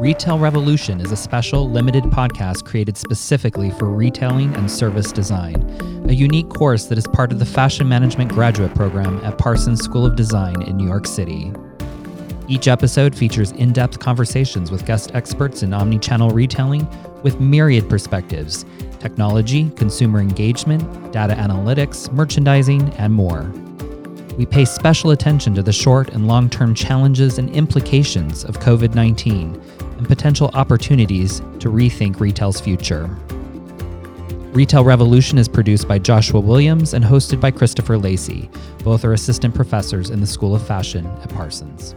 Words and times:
Retail 0.00 0.38
Revolution 0.38 1.00
is 1.00 1.10
a 1.10 1.16
special, 1.16 1.68
limited 1.68 2.04
podcast 2.04 2.64
created 2.64 2.96
specifically 2.96 3.72
for 3.72 3.90
retailing 3.90 4.54
and 4.54 4.70
service 4.70 5.10
design, 5.10 5.56
a 6.08 6.12
unique 6.12 6.48
course 6.50 6.84
that 6.84 6.98
is 6.98 7.06
part 7.08 7.32
of 7.32 7.40
the 7.40 7.44
Fashion 7.44 7.88
Management 7.88 8.30
Graduate 8.30 8.72
Program 8.76 9.20
at 9.24 9.38
Parsons 9.38 9.82
School 9.82 10.06
of 10.06 10.14
Design 10.14 10.62
in 10.62 10.76
New 10.76 10.86
York 10.86 11.04
City. 11.04 11.52
Each 12.46 12.68
episode 12.68 13.12
features 13.12 13.50
in 13.50 13.72
depth 13.72 13.98
conversations 13.98 14.70
with 14.70 14.86
guest 14.86 15.16
experts 15.16 15.64
in 15.64 15.70
omnichannel 15.70 16.32
retailing 16.32 16.86
with 17.24 17.40
myriad 17.40 17.88
perspectives 17.90 18.64
technology, 19.00 19.68
consumer 19.70 20.20
engagement, 20.20 21.12
data 21.12 21.34
analytics, 21.34 22.12
merchandising, 22.12 22.88
and 22.94 23.12
more. 23.12 23.52
We 24.36 24.46
pay 24.46 24.64
special 24.64 25.10
attention 25.10 25.56
to 25.56 25.62
the 25.64 25.72
short 25.72 26.10
and 26.10 26.28
long 26.28 26.48
term 26.48 26.72
challenges 26.72 27.38
and 27.38 27.50
implications 27.50 28.44
of 28.44 28.60
COVID 28.60 28.94
19 28.94 29.60
and 29.98 30.06
potential 30.06 30.50
opportunities 30.54 31.40
to 31.60 31.70
rethink 31.70 32.20
retail's 32.20 32.60
future. 32.60 33.06
Retail 34.52 34.82
Revolution 34.82 35.36
is 35.36 35.48
produced 35.48 35.86
by 35.86 35.98
Joshua 35.98 36.40
Williams 36.40 36.94
and 36.94 37.04
hosted 37.04 37.40
by 37.40 37.50
Christopher 37.50 37.98
Lacey. 37.98 38.48
Both 38.82 39.04
are 39.04 39.12
assistant 39.12 39.54
professors 39.54 40.10
in 40.10 40.20
the 40.20 40.26
School 40.26 40.54
of 40.54 40.66
Fashion 40.66 41.06
at 41.22 41.28
Parsons. 41.28 41.94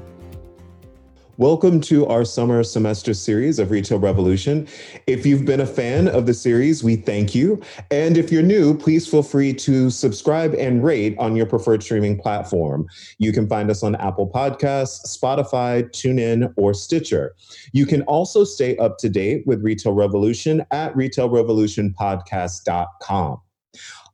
Welcome 1.42 1.82
to 1.82 2.06
our 2.06 2.24
summer 2.24 2.64
semester 2.64 3.16
series 3.16 3.58
of 3.58 3.72
Retail 3.72 3.98
Revolution. 3.98 4.68
If 5.08 5.26
you've 5.26 5.44
been 5.44 5.62
a 5.62 5.66
fan 5.66 6.08
of 6.08 6.28
the 6.28 6.36
series, 6.36 6.84
we 6.84 6.98
thank 6.98 7.34
you. 7.34 7.60
And 7.90 8.16
if 8.16 8.32
you're 8.32 8.44
new, 8.44 8.78
please 8.78 9.08
feel 9.08 9.24
free 9.24 9.52
to 9.56 9.90
subscribe 9.90 10.54
and 10.54 10.84
rate 10.84 11.16
on 11.18 11.36
your 11.36 11.48
preferred 11.48 11.82
streaming 11.82 12.20
platform. 12.20 12.86
You 13.18 13.34
can 13.34 13.50
find 13.50 13.72
us 13.72 13.82
on 13.82 13.96
Apple 13.96 14.30
Podcasts, 14.30 15.18
Spotify, 15.18 15.90
TuneIn, 15.90 16.54
or 16.58 16.76
Stitcher. 16.76 17.34
You 17.74 17.88
can 17.88 18.04
also 18.04 18.44
stay 18.44 18.78
up 18.78 19.00
to 19.00 19.10
date 19.10 19.42
with 19.48 19.64
Retail 19.64 19.94
Revolution 19.94 20.64
at 20.70 20.94
retailrevolutionpodcast.com. 20.94 23.42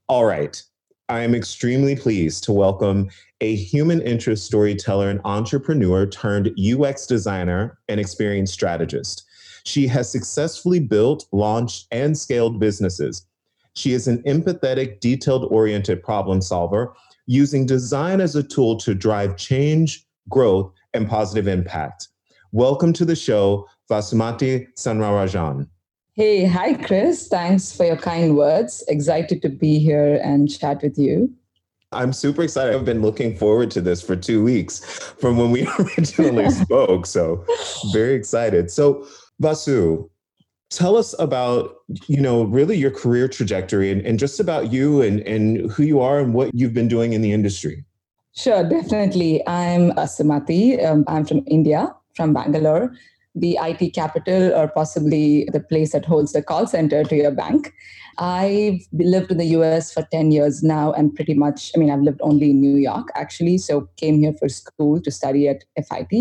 All 0.07 0.23
right. 0.23 0.63
I 1.09 1.21
am 1.21 1.33
extremely 1.33 1.95
pleased 1.95 2.43
to 2.43 2.51
welcome 2.51 3.09
a 3.39 3.55
human 3.55 4.01
interest 4.01 4.45
storyteller 4.45 5.09
and 5.09 5.21
entrepreneur 5.23 6.05
turned 6.05 6.53
UX 6.59 7.07
designer 7.07 7.79
and 7.87 7.97
experience 7.97 8.51
strategist. 8.51 9.23
She 9.63 9.87
has 9.87 10.11
successfully 10.11 10.81
built, 10.81 11.25
launched, 11.31 11.87
and 11.91 12.17
scaled 12.17 12.59
businesses. 12.59 13.25
She 13.73 13.93
is 13.93 14.09
an 14.09 14.21
empathetic, 14.23 14.99
detailed 14.99 15.45
oriented 15.45 16.03
problem 16.03 16.41
solver 16.41 16.93
using 17.25 17.65
design 17.65 18.19
as 18.19 18.35
a 18.35 18.43
tool 18.43 18.75
to 18.79 18.93
drive 18.93 19.37
change, 19.37 20.05
growth, 20.27 20.73
and 20.93 21.07
positive 21.07 21.47
impact. 21.47 22.09
Welcome 22.51 22.91
to 22.91 23.05
the 23.05 23.15
show, 23.15 23.65
Vasumati 23.89 24.67
Sundararajan. 24.75 25.69
Hey, 26.17 26.45
hi, 26.45 26.73
Chris. 26.73 27.27
Thanks 27.27 27.71
for 27.71 27.85
your 27.85 27.95
kind 27.95 28.35
words. 28.35 28.83
Excited 28.87 29.39
to 29.43 29.49
be 29.49 29.77
here 29.77 30.19
and 30.23 30.49
chat 30.49 30.81
with 30.81 30.97
you. 30.97 31.31
I'm 31.91 32.11
super 32.11 32.41
excited. 32.41 32.73
I've 32.73 32.85
been 32.85 33.03
looking 33.03 33.37
forward 33.37 33.69
to 33.69 33.81
this 33.81 34.01
for 34.01 34.15
two 34.15 34.43
weeks 34.43 34.79
from 35.19 35.37
when 35.37 35.51
we 35.51 35.67
originally 35.79 36.49
spoke. 36.65 37.05
So, 37.05 37.45
very 37.93 38.15
excited. 38.15 38.71
So, 38.71 39.05
Vasu, 39.43 40.09
tell 40.71 40.97
us 40.97 41.13
about, 41.19 41.75
you 42.07 42.19
know, 42.19 42.45
really 42.45 42.77
your 42.77 42.89
career 42.89 43.27
trajectory 43.27 43.91
and, 43.91 44.01
and 44.01 44.17
just 44.17 44.39
about 44.39 44.73
you 44.73 45.03
and, 45.03 45.19
and 45.19 45.69
who 45.69 45.83
you 45.83 45.99
are 45.99 46.19
and 46.19 46.33
what 46.33 46.49
you've 46.51 46.73
been 46.73 46.87
doing 46.87 47.13
in 47.13 47.21
the 47.21 47.31
industry. 47.31 47.85
Sure, 48.33 48.67
definitely. 48.67 49.45
I'm 49.45 49.91
Vasumati. 49.91 50.83
Um, 50.83 51.03
I'm 51.07 51.25
from 51.25 51.43
India, 51.45 51.93
from 52.15 52.33
Bangalore 52.33 52.91
the 53.39 53.57
IT 53.61 53.93
capital 53.93 54.53
or 54.53 54.67
possibly 54.67 55.47
the 55.51 55.59
place 55.59 55.91
that 55.91 56.05
holds 56.05 56.33
the 56.33 56.41
call 56.41 56.67
center 56.67 57.03
to 57.03 57.15
your 57.15 57.31
bank. 57.31 57.73
I've 58.19 58.81
lived 58.93 59.31
in 59.31 59.37
the 59.37 59.45
US 59.57 59.93
for 59.93 60.01
10 60.11 60.31
years 60.31 60.63
now 60.63 60.91
and 60.93 61.13
pretty 61.13 61.35
much, 61.35 61.71
I 61.75 61.79
mean, 61.79 61.91
I've 61.91 62.01
lived 62.01 62.19
only 62.23 62.49
in 62.49 62.61
New 62.61 62.77
York 62.77 63.09
actually. 63.15 63.59
So 63.59 63.87
came 63.97 64.19
here 64.19 64.33
for 64.39 64.49
school 64.49 65.01
to 65.01 65.11
study 65.11 65.47
at 65.47 65.63
FIT 65.75 66.11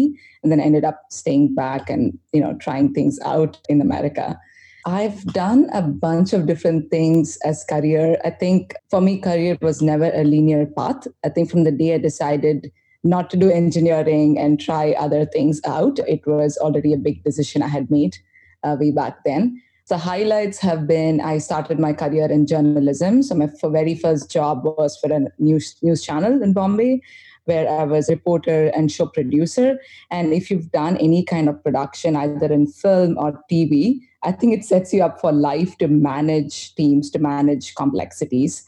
and 0.43 0.53
then 0.53 0.61
ended 0.61 0.85
up 0.85 1.03
staying 1.11 1.55
back 1.55 1.89
and, 1.89 2.19
you 2.33 2.41
know, 2.41 2.55
trying 2.61 2.93
things 2.93 3.19
out 3.25 3.59
in 3.69 3.81
America. 3.81 4.39
I've 4.87 5.25
done 5.27 5.69
a 5.73 5.83
bunch 5.83 6.33
of 6.33 6.47
different 6.47 6.91
things 6.91 7.39
as 7.45 7.65
career. 7.65 8.19
I 8.25 8.31
think 8.31 8.75
for 8.89 9.01
me, 9.01 9.19
career 9.19 9.59
was 9.61 9.83
never 9.83 10.13
a 10.15 10.23
linear 10.23 10.65
path. 10.65 11.09
I 11.25 11.29
think 11.31 11.51
from 11.51 11.65
the 11.65 11.73
day 11.73 11.95
I 11.95 11.99
decided 11.99 12.71
not 13.05 13.31
to 13.31 13.37
do 13.37 13.51
engineering 13.51 14.39
and 14.39 14.61
try 14.61 14.93
other 14.93 15.25
things 15.25 15.61
out. 15.67 15.99
It 16.01 16.27
was 16.27 16.57
already 16.59 16.93
a 16.93 16.99
big 16.99 17.23
decision 17.25 17.63
I 17.63 17.69
had 17.69 17.91
made 17.91 18.19
uh, 18.63 18.77
way 18.79 18.91
back 18.91 19.25
then. 19.25 19.63
The 19.89 19.99
highlights 19.99 20.59
have 20.59 20.89
been 20.89 21.21
I 21.21 21.39
started 21.39 21.79
my 21.79 21.93
career 21.93 22.27
in 22.27 22.47
journalism. 22.47 23.23
So 23.23 23.37
my 23.37 23.49
very 23.63 23.95
first 23.95 24.31
job 24.31 24.65
was 24.65 24.99
for 24.99 25.13
a 25.13 25.29
news 25.39 25.77
news 25.81 26.03
channel 26.03 26.43
in 26.43 26.53
Bombay, 26.53 27.01
where 27.45 27.71
I 27.71 27.85
was 27.85 28.09
reporter 28.09 28.67
and 28.75 28.91
show 28.91 29.07
producer. 29.07 29.79
And 30.11 30.33
if 30.33 30.51
you've 30.51 30.73
done 30.73 30.97
any 30.97 31.23
kind 31.23 31.49
of 31.49 31.63
production, 31.63 32.17
either 32.17 32.53
in 32.53 32.67
film 32.67 33.17
or 33.17 33.41
TV, 33.49 34.01
I 34.25 34.33
think 34.33 34.55
it 34.55 34.65
sets 34.65 34.93
you 34.93 35.05
up 35.05 35.21
for 35.21 35.31
life 35.31 35.79
to 35.79 35.87
manage 35.87 36.75
teams, 36.75 37.09
to 37.11 37.21
manage 37.21 37.77
complexities 37.77 38.67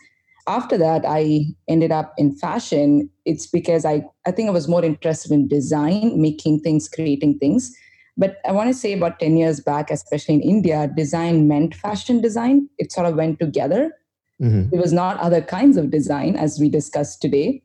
after 0.48 0.78
that 0.78 1.04
i 1.06 1.44
ended 1.68 1.92
up 1.92 2.14
in 2.16 2.34
fashion. 2.34 3.08
It's 3.24 3.46
because 3.46 3.84
i 3.84 4.02
i 4.26 4.30
think 4.30 4.48
i 4.48 4.52
was 4.52 4.68
more 4.68 4.84
interested 4.84 5.32
in 5.32 5.46
design 5.48 6.20
making 6.20 6.60
things 6.60 6.88
creating 6.88 7.38
things. 7.38 7.74
But 8.16 8.38
i 8.46 8.52
want 8.52 8.68
to 8.68 8.74
say 8.74 8.92
about 8.92 9.20
10 9.20 9.36
years 9.36 9.60
back 9.60 9.90
especially 9.90 10.36
in 10.36 10.42
india 10.56 10.90
design 10.96 11.46
meant 11.48 11.74
fashion 11.74 12.20
design. 12.20 12.68
It 12.78 12.92
sort 12.92 13.06
of 13.06 13.14
went 13.14 13.38
together. 13.38 13.92
Mm-hmm. 14.40 14.72
it 14.72 14.78
was 14.80 14.92
not 14.92 15.18
other 15.18 15.40
kinds 15.42 15.76
of 15.76 15.90
design 15.90 16.36
as 16.36 16.60
we 16.60 16.68
discussed 16.74 17.20
today. 17.20 17.60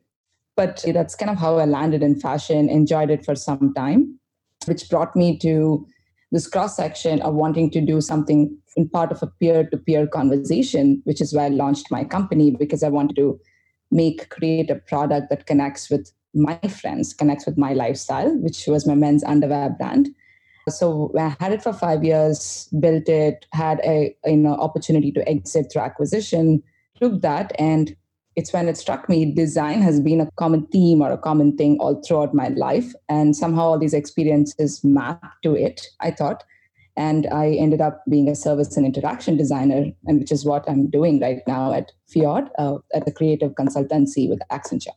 But 0.56 0.84
that's 0.96 1.14
kind 1.20 1.30
of 1.30 1.38
how 1.42 1.58
i 1.58 1.64
landed 1.64 2.02
in 2.06 2.18
fashion 2.24 2.68
enjoyed 2.78 3.10
it 3.16 3.24
for 3.24 3.36
some 3.42 3.72
time 3.74 4.02
which 4.66 4.88
brought 4.90 5.14
me 5.16 5.36
to 5.38 5.86
this 6.32 6.46
cross 6.48 6.76
section 6.76 7.20
of 7.22 7.34
wanting 7.34 7.70
to 7.70 7.80
do 7.80 8.00
something 8.00 8.56
in 8.76 8.88
part 8.88 9.12
of 9.12 9.22
a 9.22 9.26
peer 9.26 9.68
to 9.70 9.76
peer 9.76 10.06
conversation, 10.06 11.00
which 11.04 11.20
is 11.20 11.34
why 11.34 11.44
I 11.44 11.48
launched 11.48 11.90
my 11.90 12.04
company 12.04 12.50
because 12.50 12.82
I 12.82 12.88
wanted 12.88 13.16
to 13.16 13.40
make, 13.90 14.28
create 14.30 14.70
a 14.70 14.76
product 14.76 15.30
that 15.30 15.46
connects 15.46 15.90
with 15.90 16.10
my 16.34 16.58
friends, 16.68 17.14
connects 17.14 17.46
with 17.46 17.56
my 17.56 17.72
lifestyle, 17.72 18.36
which 18.38 18.66
was 18.66 18.86
my 18.86 18.94
men's 18.94 19.22
underwear 19.22 19.70
brand. 19.70 20.08
So 20.68 21.12
I 21.18 21.36
had 21.38 21.52
it 21.52 21.62
for 21.62 21.72
five 21.72 22.02
years, 22.02 22.68
built 22.80 23.08
it, 23.08 23.46
had 23.52 23.80
a 23.84 24.16
you 24.24 24.36
know 24.36 24.54
opportunity 24.54 25.12
to 25.12 25.28
exit 25.28 25.70
through 25.70 25.82
acquisition, 25.82 26.62
took 27.00 27.20
that, 27.20 27.52
and 27.58 27.94
it's 28.36 28.52
when 28.52 28.68
it 28.68 28.76
struck 28.76 29.08
me 29.08 29.24
design 29.24 29.80
has 29.82 30.00
been 30.00 30.20
a 30.20 30.30
common 30.36 30.66
theme 30.66 31.00
or 31.00 31.12
a 31.12 31.18
common 31.18 31.56
thing 31.56 31.78
all 31.80 32.02
throughout 32.02 32.34
my 32.34 32.48
life, 32.48 32.92
and 33.08 33.36
somehow 33.36 33.62
all 33.62 33.78
these 33.78 33.94
experiences 33.94 34.82
map 34.82 35.22
to 35.42 35.54
it. 35.54 35.86
I 36.00 36.10
thought, 36.10 36.44
and 36.96 37.26
I 37.32 37.52
ended 37.52 37.80
up 37.80 38.02
being 38.08 38.28
a 38.28 38.34
service 38.34 38.76
and 38.76 38.86
interaction 38.86 39.36
designer, 39.36 39.86
and 40.06 40.20
which 40.20 40.32
is 40.32 40.44
what 40.44 40.68
I'm 40.68 40.90
doing 40.90 41.20
right 41.20 41.42
now 41.46 41.72
at 41.72 41.92
Fjord, 42.08 42.50
uh, 42.58 42.78
at 42.94 43.04
the 43.04 43.12
creative 43.12 43.52
consultancy 43.52 44.28
with 44.28 44.40
Accenture. 44.50 44.94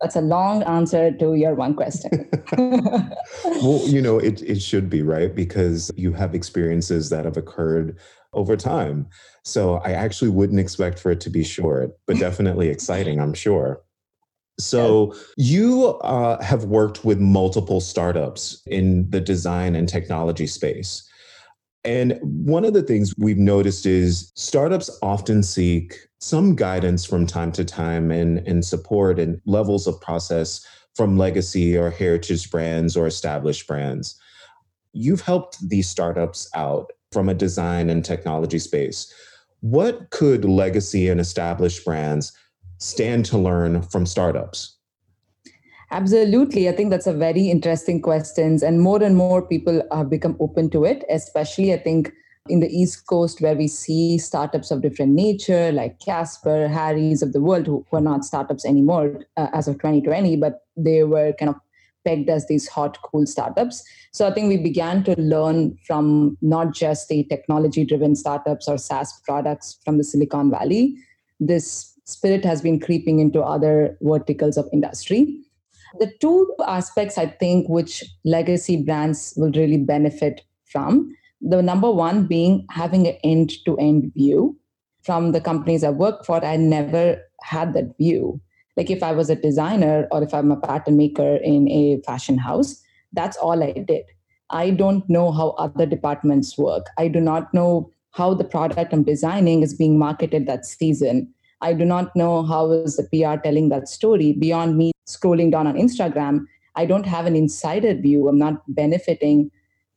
That's 0.00 0.14
a 0.14 0.20
long 0.20 0.62
answer 0.62 1.10
to 1.10 1.34
your 1.34 1.54
one 1.54 1.74
question. 1.74 2.28
well, 2.56 3.82
you 3.88 4.00
know, 4.00 4.18
it, 4.18 4.42
it 4.42 4.62
should 4.62 4.88
be, 4.88 5.02
right? 5.02 5.34
Because 5.34 5.90
you 5.96 6.12
have 6.12 6.36
experiences 6.36 7.10
that 7.10 7.24
have 7.24 7.36
occurred 7.36 7.98
over 8.32 8.56
time. 8.56 9.06
So 9.44 9.76
I 9.76 9.92
actually 9.92 10.30
wouldn't 10.30 10.60
expect 10.60 10.98
for 10.98 11.10
it 11.10 11.20
to 11.22 11.30
be 11.30 11.44
short, 11.44 11.92
but 12.06 12.16
definitely 12.20 12.68
exciting, 12.68 13.20
I'm 13.20 13.34
sure. 13.34 13.80
So 14.60 15.14
you 15.36 15.86
uh, 16.00 16.42
have 16.42 16.64
worked 16.64 17.04
with 17.04 17.20
multiple 17.20 17.80
startups 17.80 18.60
in 18.66 19.08
the 19.10 19.20
design 19.20 19.76
and 19.76 19.88
technology 19.88 20.48
space. 20.48 21.08
And 21.84 22.18
one 22.22 22.64
of 22.64 22.74
the 22.74 22.82
things 22.82 23.14
we've 23.18 23.38
noticed 23.38 23.86
is 23.86 24.32
startups 24.34 24.90
often 25.00 25.44
seek 25.44 25.94
some 26.18 26.56
guidance 26.56 27.04
from 27.04 27.26
time 27.26 27.52
to 27.52 27.64
time 27.64 28.10
and, 28.10 28.38
and 28.48 28.64
support 28.64 29.20
and 29.20 29.40
levels 29.46 29.86
of 29.86 30.00
process 30.00 30.66
from 30.96 31.16
legacy 31.16 31.78
or 31.78 31.90
heritage 31.90 32.50
brands 32.50 32.96
or 32.96 33.06
established 33.06 33.68
brands. 33.68 34.20
You've 34.92 35.20
helped 35.20 35.56
these 35.66 35.88
startups 35.88 36.50
out 36.56 36.90
from 37.12 37.28
a 37.28 37.34
design 37.34 37.90
and 37.90 38.04
technology 38.04 38.58
space. 38.58 39.12
What 39.60 40.10
could 40.10 40.44
legacy 40.44 41.08
and 41.08 41.20
established 41.20 41.84
brands 41.84 42.32
stand 42.78 43.24
to 43.26 43.38
learn 43.38 43.82
from 43.82 44.06
startups? 44.06 44.76
Absolutely. 45.90 46.68
I 46.68 46.72
think 46.72 46.90
that's 46.90 47.06
a 47.06 47.14
very 47.14 47.48
interesting 47.48 48.02
question. 48.02 48.58
And 48.62 48.80
more 48.80 49.02
and 49.02 49.16
more 49.16 49.40
people 49.40 49.82
have 49.90 50.10
become 50.10 50.36
open 50.38 50.68
to 50.70 50.84
it, 50.84 51.04
especially 51.10 51.72
I 51.72 51.78
think 51.78 52.12
in 52.48 52.60
the 52.60 52.68
East 52.68 53.06
Coast 53.06 53.40
where 53.40 53.54
we 53.54 53.68
see 53.68 54.18
startups 54.18 54.70
of 54.70 54.82
different 54.82 55.12
nature, 55.12 55.72
like 55.72 55.98
Casper, 55.98 56.68
Harry's 56.68 57.22
of 57.22 57.32
the 57.32 57.40
world, 57.40 57.66
who, 57.66 57.86
who 57.90 57.96
are 57.96 58.02
not 58.02 58.24
startups 58.24 58.64
anymore 58.64 59.24
uh, 59.36 59.48
as 59.52 59.66
of 59.66 59.76
2020, 59.76 60.36
but 60.36 60.66
they 60.76 61.04
were 61.04 61.32
kind 61.32 61.50
of 61.50 61.56
pegged 62.08 62.30
as 62.30 62.46
these 62.46 62.66
hot, 62.68 62.98
cool 63.02 63.26
startups. 63.26 63.84
So 64.12 64.26
I 64.26 64.32
think 64.32 64.48
we 64.48 64.56
began 64.56 65.04
to 65.04 65.14
learn 65.20 65.76
from 65.86 66.38
not 66.40 66.74
just 66.74 67.08
the 67.08 67.24
technology 67.24 67.84
driven 67.84 68.16
startups 68.16 68.68
or 68.68 68.78
SaaS 68.78 69.12
products 69.24 69.78
from 69.84 69.98
the 69.98 70.04
Silicon 70.04 70.50
Valley. 70.50 70.96
This 71.38 71.92
spirit 72.04 72.44
has 72.44 72.62
been 72.62 72.80
creeping 72.80 73.18
into 73.18 73.42
other 73.42 73.98
verticals 74.00 74.56
of 74.56 74.68
industry. 74.72 75.44
The 75.98 76.10
two 76.20 76.54
aspects 76.66 77.18
I 77.18 77.26
think 77.26 77.68
which 77.68 78.04
legacy 78.24 78.82
brands 78.82 79.34
will 79.36 79.52
really 79.52 79.78
benefit 79.78 80.42
from 80.64 81.14
the 81.40 81.62
number 81.62 81.90
one 81.90 82.26
being 82.26 82.66
having 82.70 83.06
an 83.06 83.16
end 83.22 83.52
to 83.66 83.76
end 83.76 84.12
view. 84.14 84.58
From 85.02 85.32
the 85.32 85.40
companies 85.40 85.84
I 85.84 85.90
work 85.90 86.24
for, 86.24 86.44
I 86.44 86.56
never 86.56 87.22
had 87.42 87.72
that 87.74 87.96
view. 87.98 88.40
Like 88.78 88.90
if 88.90 89.02
I 89.02 89.10
was 89.10 89.28
a 89.28 89.34
designer 89.34 90.06
or 90.12 90.22
if 90.22 90.32
I'm 90.32 90.52
a 90.52 90.56
pattern 90.56 90.96
maker 90.96 91.36
in 91.42 91.68
a 91.68 92.00
fashion 92.06 92.38
house, 92.38 92.80
that's 93.12 93.36
all 93.36 93.60
I 93.60 93.72
did. 93.72 94.04
I 94.50 94.70
don't 94.70 95.06
know 95.10 95.32
how 95.32 95.50
other 95.58 95.84
departments 95.84 96.56
work. 96.56 96.86
I 96.96 97.08
do 97.08 97.20
not 97.20 97.52
know 97.52 97.90
how 98.12 98.34
the 98.34 98.44
product 98.44 98.92
I'm 98.92 99.02
designing 99.02 99.62
is 99.64 99.74
being 99.74 99.98
marketed 99.98 100.46
that 100.46 100.64
season. 100.64 101.34
I 101.60 101.72
do 101.72 101.84
not 101.84 102.14
know 102.14 102.44
how 102.44 102.70
is 102.70 102.96
the 102.96 103.02
PR 103.02 103.42
telling 103.42 103.68
that 103.70 103.88
story 103.88 104.32
beyond 104.32 104.78
me 104.78 104.92
scrolling 105.08 105.50
down 105.50 105.66
on 105.66 105.74
Instagram. 105.74 106.44
I 106.76 106.86
don't 106.86 107.06
have 107.06 107.26
an 107.26 107.34
insider 107.34 107.94
view. 107.94 108.28
I'm 108.28 108.38
not 108.38 108.62
benefiting 108.68 109.50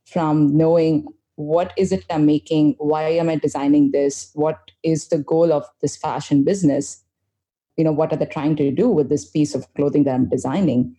from 0.06 0.56
knowing 0.56 1.06
what 1.36 1.72
is 1.78 1.92
it 1.92 2.04
I'm 2.10 2.26
making? 2.26 2.74
Why 2.78 3.04
am 3.10 3.28
I 3.28 3.36
designing 3.36 3.92
this? 3.92 4.32
What 4.34 4.58
is 4.82 5.08
the 5.08 5.18
goal 5.18 5.52
of 5.52 5.64
this 5.80 5.96
fashion 5.96 6.42
business? 6.42 7.02
You 7.76 7.84
know, 7.84 7.92
what 7.92 8.12
are 8.12 8.16
they 8.16 8.26
trying 8.26 8.56
to 8.56 8.70
do 8.70 8.88
with 8.88 9.08
this 9.08 9.24
piece 9.24 9.54
of 9.54 9.72
clothing 9.74 10.04
that 10.04 10.14
I'm 10.14 10.28
designing? 10.28 10.96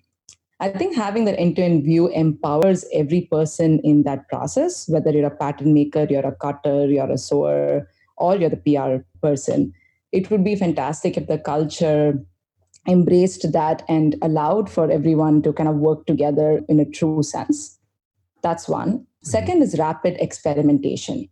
I 0.59 0.69
think 0.69 0.95
having 0.95 1.25
that 1.25 1.39
end-to-end 1.39 1.83
view 1.83 2.07
empowers 2.09 2.85
every 2.93 3.21
person 3.21 3.79
in 3.79 4.03
that 4.03 4.27
process, 4.29 4.87
whether 4.87 5.11
you're 5.11 5.27
a 5.27 5.35
pattern 5.35 5.73
maker, 5.73 6.07
you're 6.09 6.25
a 6.25 6.35
cutter, 6.35 6.87
you're 6.87 7.11
a 7.11 7.17
sewer, 7.17 7.89
or 8.17 8.35
you're 8.37 8.49
the 8.49 8.57
PR 8.57 9.03
person. 9.21 9.73
It 10.11 10.29
would 10.31 10.43
be 10.43 10.55
fantastic 10.55 11.17
if 11.17 11.27
the 11.27 11.37
culture 11.37 12.19
embraced 12.87 13.51
that 13.51 13.83
and 13.87 14.15
allowed 14.21 14.69
for 14.69 14.91
everyone 14.91 15.41
to 15.41 15.53
kind 15.53 15.69
of 15.69 15.75
work 15.75 16.05
together 16.05 16.61
in 16.69 16.79
a 16.79 16.85
true 16.85 17.23
sense. 17.23 17.79
That's 18.41 18.67
one. 18.67 18.91
Mm-hmm. 18.91 19.25
Second 19.29 19.61
is 19.63 19.79
rapid 19.79 20.17
experimentation, 20.19 21.29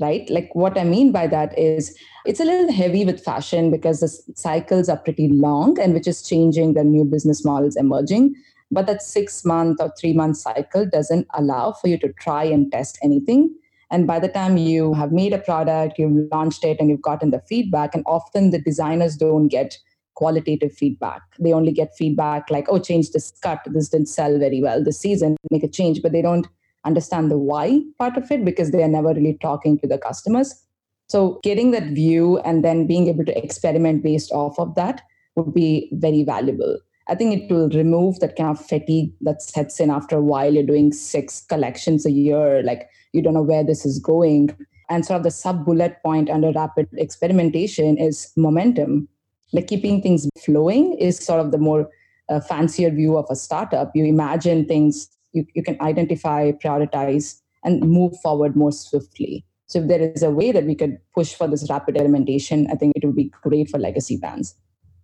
right? 0.00 0.28
Like 0.30 0.50
what 0.52 0.78
I 0.78 0.84
mean 0.84 1.12
by 1.12 1.26
that 1.26 1.58
is 1.58 1.96
it's 2.24 2.40
a 2.40 2.44
little 2.44 2.72
heavy 2.72 3.04
with 3.04 3.24
fashion 3.24 3.70
because 3.70 4.00
the 4.00 4.08
cycles 4.34 4.88
are 4.88 4.96
pretty 4.96 5.28
long 5.28 5.78
and 5.78 5.94
which 5.94 6.06
is 6.06 6.22
changing 6.22 6.74
the 6.74 6.84
new 6.84 7.04
business 7.04 7.44
models 7.44 7.76
emerging. 7.76 8.34
But 8.70 8.86
that 8.86 9.02
six 9.02 9.44
month 9.44 9.78
or 9.80 9.92
three 9.98 10.12
month 10.12 10.36
cycle 10.36 10.86
doesn't 10.86 11.26
allow 11.34 11.72
for 11.72 11.88
you 11.88 11.98
to 11.98 12.12
try 12.14 12.44
and 12.44 12.70
test 12.70 12.98
anything. 13.02 13.54
And 13.90 14.06
by 14.06 14.18
the 14.18 14.28
time 14.28 14.58
you 14.58 14.92
have 14.94 15.12
made 15.12 15.32
a 15.32 15.38
product, 15.38 15.98
you've 15.98 16.28
launched 16.30 16.62
it, 16.64 16.76
and 16.78 16.90
you've 16.90 17.00
gotten 17.00 17.30
the 17.30 17.40
feedback, 17.48 17.94
and 17.94 18.04
often 18.06 18.50
the 18.50 18.60
designers 18.60 19.16
don't 19.16 19.48
get 19.48 19.78
qualitative 20.14 20.72
feedback. 20.72 21.22
They 21.38 21.52
only 21.52 21.72
get 21.72 21.96
feedback 21.96 22.50
like, 22.50 22.66
oh, 22.68 22.78
change 22.78 23.12
this 23.12 23.32
cut. 23.42 23.60
This 23.66 23.88
didn't 23.88 24.08
sell 24.08 24.38
very 24.38 24.60
well 24.60 24.84
this 24.84 25.00
season, 25.00 25.36
make 25.50 25.62
a 25.62 25.68
change. 25.68 26.02
But 26.02 26.12
they 26.12 26.20
don't 26.20 26.46
understand 26.84 27.30
the 27.30 27.38
why 27.38 27.80
part 27.98 28.16
of 28.16 28.30
it 28.30 28.44
because 28.44 28.70
they 28.70 28.82
are 28.82 28.88
never 28.88 29.08
really 29.08 29.38
talking 29.40 29.78
to 29.80 29.86
the 29.86 29.98
customers. 29.98 30.64
So 31.08 31.40
getting 31.42 31.70
that 31.72 31.88
view 31.88 32.38
and 32.38 32.64
then 32.64 32.86
being 32.86 33.08
able 33.08 33.24
to 33.24 33.36
experiment 33.36 34.02
based 34.02 34.30
off 34.32 34.58
of 34.58 34.74
that 34.74 35.02
would 35.36 35.54
be 35.54 35.88
very 35.92 36.22
valuable. 36.22 36.78
I 37.08 37.14
think 37.14 37.34
it 37.34 37.52
will 37.52 37.70
remove 37.70 38.20
that 38.20 38.36
kind 38.36 38.50
of 38.50 38.64
fatigue 38.64 39.12
that 39.22 39.40
sets 39.40 39.80
in 39.80 39.90
after 39.90 40.18
a 40.18 40.22
while. 40.22 40.52
You're 40.52 40.62
doing 40.62 40.92
six 40.92 41.44
collections 41.46 42.04
a 42.04 42.10
year, 42.10 42.62
like 42.62 42.88
you 43.12 43.22
don't 43.22 43.34
know 43.34 43.42
where 43.42 43.64
this 43.64 43.86
is 43.86 43.98
going. 43.98 44.54
And 44.90 45.04
sort 45.06 45.18
of 45.18 45.24
the 45.24 45.30
sub 45.30 45.64
bullet 45.64 45.96
point 46.02 46.28
under 46.28 46.52
rapid 46.52 46.88
experimentation 46.96 47.96
is 47.96 48.30
momentum. 48.36 49.08
Like 49.54 49.68
keeping 49.68 50.02
things 50.02 50.28
flowing 50.44 50.94
is 50.98 51.18
sort 51.18 51.40
of 51.40 51.50
the 51.50 51.58
more 51.58 51.88
uh, 52.28 52.40
fancier 52.40 52.90
view 52.90 53.16
of 53.16 53.26
a 53.30 53.36
startup. 53.36 53.90
You 53.94 54.04
imagine 54.04 54.66
things 54.66 55.08
you, 55.32 55.46
you 55.54 55.62
can 55.62 55.80
identify, 55.80 56.52
prioritize, 56.52 57.40
and 57.64 57.80
move 57.80 58.14
forward 58.22 58.56
more 58.56 58.72
swiftly. 58.72 59.44
So 59.66 59.80
if 59.80 59.88
there 59.88 60.00
is 60.00 60.22
a 60.22 60.30
way 60.30 60.52
that 60.52 60.64
we 60.64 60.74
could 60.74 60.98
push 61.14 61.34
for 61.34 61.46
this 61.46 61.68
rapid 61.68 61.96
implementation, 61.96 62.68
I 62.70 62.74
think 62.74 62.94
it 62.96 63.04
would 63.04 63.16
be 63.16 63.30
great 63.42 63.68
for 63.68 63.78
legacy 63.78 64.16
brands. 64.16 64.54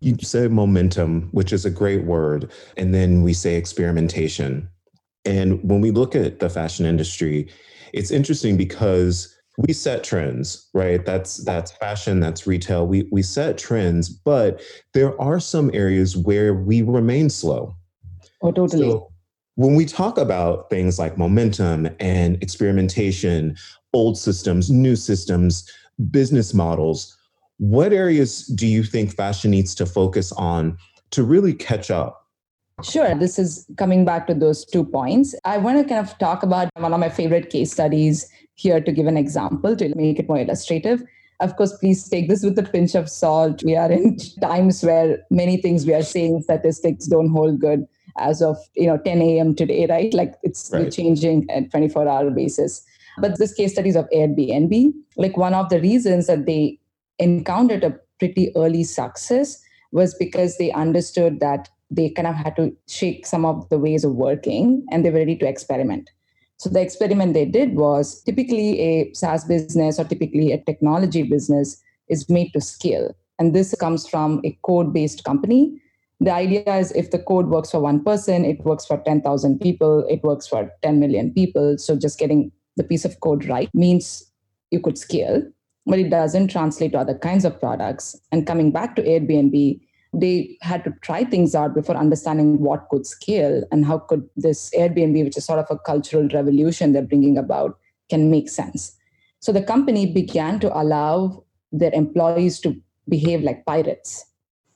You 0.01 0.17
say 0.21 0.49
momentum, 0.49 1.29
which 1.33 1.53
is 1.53 1.65
a 1.65 1.71
great 1.71 2.05
word, 2.05 2.51
and 2.77 2.95
then 2.95 3.23
we 3.23 3.35
say 3.35 3.57
experimentation. 3.57 4.69
And 5.25 5.63
when 5.69 5.81
we 5.81 5.91
look 5.91 6.15
at 6.15 6.41
the 6.41 6.51
fashion 6.51 6.87
industry, 6.87 7.49
it's 7.93 8.11
interesting 8.11 8.57
because 8.57 9.35
we 9.57 9.73
set 9.73 10.03
trends, 10.03 10.69
right? 10.75 11.05
That's 11.05 11.45
that's 11.45 11.71
fashion, 11.73 12.21
that's 12.21 12.47
retail. 12.47 12.87
We 12.87 13.09
we 13.13 13.23
set 13.23 13.57
trends, 13.57 14.09
but 14.09 14.63
there 14.95 15.19
are 15.21 15.41
some 15.41 15.71
areas 15.73 16.17
where 16.17 16.55
we 16.55 16.83
remain 16.83 17.31
slow. 17.31 17.77
Oh, 18.43 18.51
totally. 18.51 18.91
So 18.91 19.14
when 19.57 19.75
we 19.75 19.85
talk 19.85 20.19
about 20.19 20.69
things 20.69 20.99
like 20.99 21.17
momentum 21.17 21.89
and 22.01 22.43
experimentation, 22.43 23.57
old 23.93 24.19
systems, 24.19 24.71
new 24.71 24.97
systems, 24.97 25.71
business 26.11 26.53
models, 26.53 27.17
what 27.59 27.93
areas 27.93 28.47
do 28.49 28.67
you 28.67 28.83
think 28.83 29.15
fashion 29.15 29.53
needs 29.53 29.75
to 29.77 29.87
focus 29.87 30.33
on 30.33 30.77
to 31.11 31.23
really 31.23 31.55
catch 31.55 31.91
up? 31.91 32.27
Sure. 32.83 33.15
This 33.15 33.39
is 33.39 33.67
coming 33.77 34.05
back 34.05 34.27
to 34.27 34.35
those 34.35 34.65
two 34.65 34.85
points. 34.85 35.37
I 35.45 35.59
want 35.59 35.79
to 35.79 35.85
kind 35.85 36.05
of 36.05 36.19
talk 36.19 36.43
about 36.43 36.69
one 36.75 36.93
of 36.93 36.99
my 36.99 37.09
favorite 37.09 37.49
case 37.49 37.71
studies 37.71 38.29
here 38.55 38.81
to 38.81 38.91
give 38.91 39.07
an 39.07 39.17
example 39.17 39.77
to 39.77 39.95
make 39.95 40.19
it 40.19 40.29
more 40.29 40.41
illustrative. 40.41 41.01
Of 41.39 41.55
course, 41.55 41.77
please 41.79 42.09
take 42.09 42.29
this 42.29 42.43
with 42.43 42.59
a 42.59 42.65
pinch 42.65 42.97
of 42.97 43.09
salt. 43.09 43.63
We 43.65 43.77
are 43.77 43.91
in 43.91 44.17
times 44.43 44.83
where 44.83 45.25
many 45.31 45.59
things 45.59 45.87
we 45.87 45.95
are 45.95 46.03
saying 46.03 46.43
statistics 46.43 47.07
don't 47.07 47.31
hold 47.31 47.61
good 47.61 47.87
as 48.19 48.43
of 48.43 48.57
you 48.75 48.87
know 48.87 48.99
10 48.99 49.23
a.m. 49.23 49.55
today, 49.55 49.87
right? 49.89 50.13
Like 50.15 50.35
it's 50.43 50.71
right. 50.73 50.91
changing 50.91 51.49
at 51.51 51.71
24 51.71 52.09
hour 52.09 52.31
basis. 52.31 52.85
But 53.19 53.39
this 53.39 53.55
case 53.55 53.73
studies 53.73 53.97
of 53.97 54.09
Airbnb, 54.11 54.93
like 55.17 55.37
one 55.37 55.55
of 55.55 55.69
the 55.69 55.81
reasons 55.81 56.27
that 56.27 56.47
they 56.47 56.79
encountered 57.19 57.85
a 57.85 57.97
pretty 58.19 58.51
early 58.57 58.83
success 58.83 59.63
was 59.93 60.15
because 60.15 60.59
they 60.59 60.73
understood 60.73 61.39
that 61.41 61.69
they 61.91 62.11
kind 62.11 62.27
of 62.27 62.35
had 62.35 62.57
to 62.57 62.77
shake 62.89 63.27
some 63.27 63.45
of 63.45 63.69
the 63.69 63.79
ways 63.79 64.05
of 64.05 64.15
working 64.15 64.85
and 64.91 65.05
they 65.05 65.11
were 65.11 65.19
ready 65.19 65.37
to 65.37 65.47
experiment. 65.47 66.11
So 66.57 66.71
the 66.71 66.81
experiment 66.81 67.35
they 67.35 67.45
did 67.45 67.77
was 67.77 68.23
typically 68.23 68.81
a 68.81 69.13
SaaS 69.13 69.45
business 69.45 69.99
or 69.99 70.05
typically 70.05 70.53
a 70.53 70.59
technology 70.59 71.23
business 71.23 71.81
is 72.09 72.29
made 72.29 72.53
to 72.53 72.61
scale. 72.61 73.15
And 73.39 73.55
this 73.55 73.75
comes 73.79 74.09
from 74.09 74.41
a 74.45 74.59
code 74.63 74.93
based 74.93 75.25
company 75.25 75.81
the 76.21 76.33
idea 76.33 76.63
is 76.77 76.93
if 76.93 77.11
the 77.11 77.19
code 77.19 77.49
works 77.49 77.71
for 77.71 77.81
one 77.81 78.03
person, 78.03 78.45
it 78.45 78.65
works 78.65 78.87
for 78.87 78.99
10,000 78.99 79.59
people, 79.59 80.07
it 80.09 80.23
works 80.23 80.47
for 80.47 80.71
10 80.83 81.01
million 81.01 81.33
people. 81.33 81.77
So 81.79 81.97
just 81.97 82.19
getting 82.19 82.53
the 82.77 82.85
piece 82.85 83.05
of 83.05 83.21
code 83.21 83.47
right 83.47 83.69
means 83.75 84.31
you 84.71 84.81
could 84.81 84.99
scale, 84.99 85.43
but 85.87 85.99
it 85.99 86.11
doesn't 86.11 86.49
translate 86.49 86.93
to 86.93 86.99
other 86.99 87.19
kinds 87.19 87.45
of 87.45 87.59
products. 87.59 88.17
And 88.33 88.47
coming 88.47 88.71
back 88.71 88.97
to 88.97 89.03
Airbnb, 89.03 89.81
they 90.13 90.57
had 90.63 90.85
to 90.85 90.93
try 91.03 91.25
things 91.25 91.55
out 91.55 91.75
before 91.75 91.97
understanding 91.97 92.61
what 92.61 92.89
could 92.91 93.07
scale 93.07 93.65
and 93.73 93.85
how 93.85 93.99
could 93.99 94.29
this 94.37 94.71
Airbnb, 94.77 95.25
which 95.25 95.37
is 95.37 95.45
sort 95.45 95.59
of 95.59 95.67
a 95.71 95.79
cultural 95.79 96.29
revolution 96.29 96.93
they're 96.93 97.03
bringing 97.03 97.37
about, 97.37 97.77
can 98.09 98.31
make 98.31 98.49
sense. 98.49 98.97
So 99.41 99.53
the 99.53 99.63
company 99.63 100.13
began 100.13 100.61
to 100.61 100.77
allow 100.77 101.45
their 101.73 101.93
employees 101.93 102.61
to 102.61 102.81
behave 103.09 103.43
like 103.43 103.67
pirates 103.67 104.25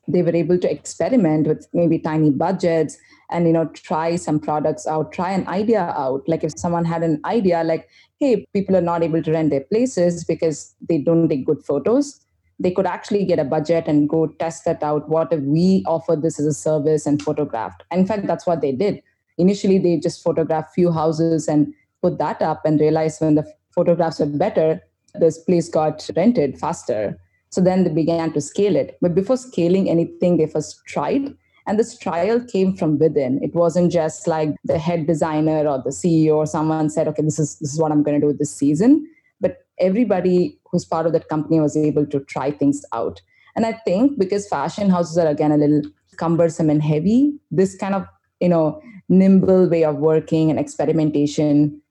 they 0.09 0.23
were 0.23 0.35
able 0.35 0.59
to 0.59 0.71
experiment 0.71 1.47
with 1.47 1.69
maybe 1.73 1.99
tiny 1.99 2.31
budgets 2.31 2.97
and 3.31 3.47
you 3.47 3.53
know 3.53 3.67
try 3.67 4.17
some 4.17 4.41
products 4.41 4.87
out 4.87 5.13
try 5.13 5.33
an 5.33 5.47
idea 5.49 5.83
out. 5.97 6.23
Like 6.27 6.45
if 6.45 6.59
someone 6.59 6.85
had 6.85 7.03
an 7.03 7.21
idea 7.25 7.63
like 7.63 7.89
hey 8.19 8.47
people 8.53 8.77
are 8.77 8.89
not 8.93 9.03
able 9.03 9.23
to 9.23 9.33
rent 9.33 9.51
their 9.51 9.65
places 9.73 10.25
because 10.25 10.75
they 10.89 10.99
don't 10.99 11.29
take 11.29 11.47
good 11.47 11.63
photos 11.65 12.25
they 12.61 12.71
could 12.73 12.87
actually 12.87 13.25
get 13.25 13.39
a 13.39 13.45
budget 13.45 13.85
and 13.87 14.09
go 14.09 14.27
test 14.27 14.65
that 14.65 14.83
out 14.83 15.09
what 15.09 15.33
if 15.33 15.41
we 15.43 15.85
offer 15.87 16.17
this 16.17 16.41
as 16.41 16.47
a 16.47 16.53
service 16.53 17.07
and 17.07 17.23
photographed. 17.23 17.85
In 17.93 18.07
fact 18.07 18.27
that's 18.27 18.47
what 18.47 18.61
they 18.61 18.73
did. 18.73 19.03
Initially 19.37 19.79
they 19.79 19.99
just 19.99 20.25
photographed 20.25 20.75
few 20.75 20.91
houses 20.91 21.47
and 21.47 21.73
put 22.03 22.19
that 22.19 22.43
up 22.43 22.63
and 22.65 22.81
realized 22.81 23.21
when 23.21 23.37
the 23.37 23.47
photographs 23.71 24.19
were 24.19 24.27
better 24.27 24.81
this 25.15 25.39
place 25.39 25.69
got 25.69 26.09
rented 26.17 26.59
faster 26.59 27.19
so 27.51 27.61
then 27.61 27.85
they 27.85 27.91
began 27.91 28.33
to 28.33 28.41
scale 28.41 28.77
it. 28.77 28.99
But 29.01 29.15
before 29.15 29.37
scaling 29.37 29.89
anything, 29.89 30.37
they 30.37 30.47
first 30.47 30.85
tried. 30.87 31.35
And 31.67 31.79
this 31.79 31.99
trial 31.99 32.41
came 32.41 32.75
from 32.75 32.99
within. 32.99 33.43
It 33.43 33.55
wasn't 33.55 33.93
just 33.93 34.27
like 34.27 34.55
the 34.65 34.79
head 34.79 35.07
designer 35.07 35.67
or 35.69 35.83
the 35.83 35.91
CEO 35.91 36.37
or 36.37 36.47
someone 36.47 36.89
said, 36.89 37.09
okay, 37.09 37.23
this 37.23 37.39
is 37.39 37.59
this 37.59 37.75
is 37.75 37.79
what 37.79 37.93
I'm 37.93 38.03
going 38.03 38.21
to 38.21 38.27
do 38.27 38.33
this 38.33 38.55
season. 38.55 39.07
But 39.41 39.67
everybody 39.79 40.59
who's 40.71 40.87
part 40.87 41.07
of 41.07 41.13
that 41.13 41.29
company 41.29 41.61
was 41.61 41.77
able 41.77 42.07
to 42.07 42.21
try 42.21 42.51
things 42.51 42.85
out. 42.93 43.21
And 43.55 43.67
I 43.67 43.73
think 43.85 44.19
because 44.19 44.49
fashion 44.49 44.89
houses 44.89 45.19
are 45.19 45.27
again 45.27 45.53
a 45.53 45.59
little 45.59 45.83
cumbersome 46.17 46.71
and 46.71 46.83
heavy, 46.83 47.35
this 47.51 47.77
kind 47.77 47.95
of 47.95 48.07
you 48.41 48.49
know 48.49 48.81
nimble 49.09 49.69
way 49.69 49.85
of 49.85 49.97
working 49.97 50.51
and 50.51 50.59
experimentation, 50.59 51.83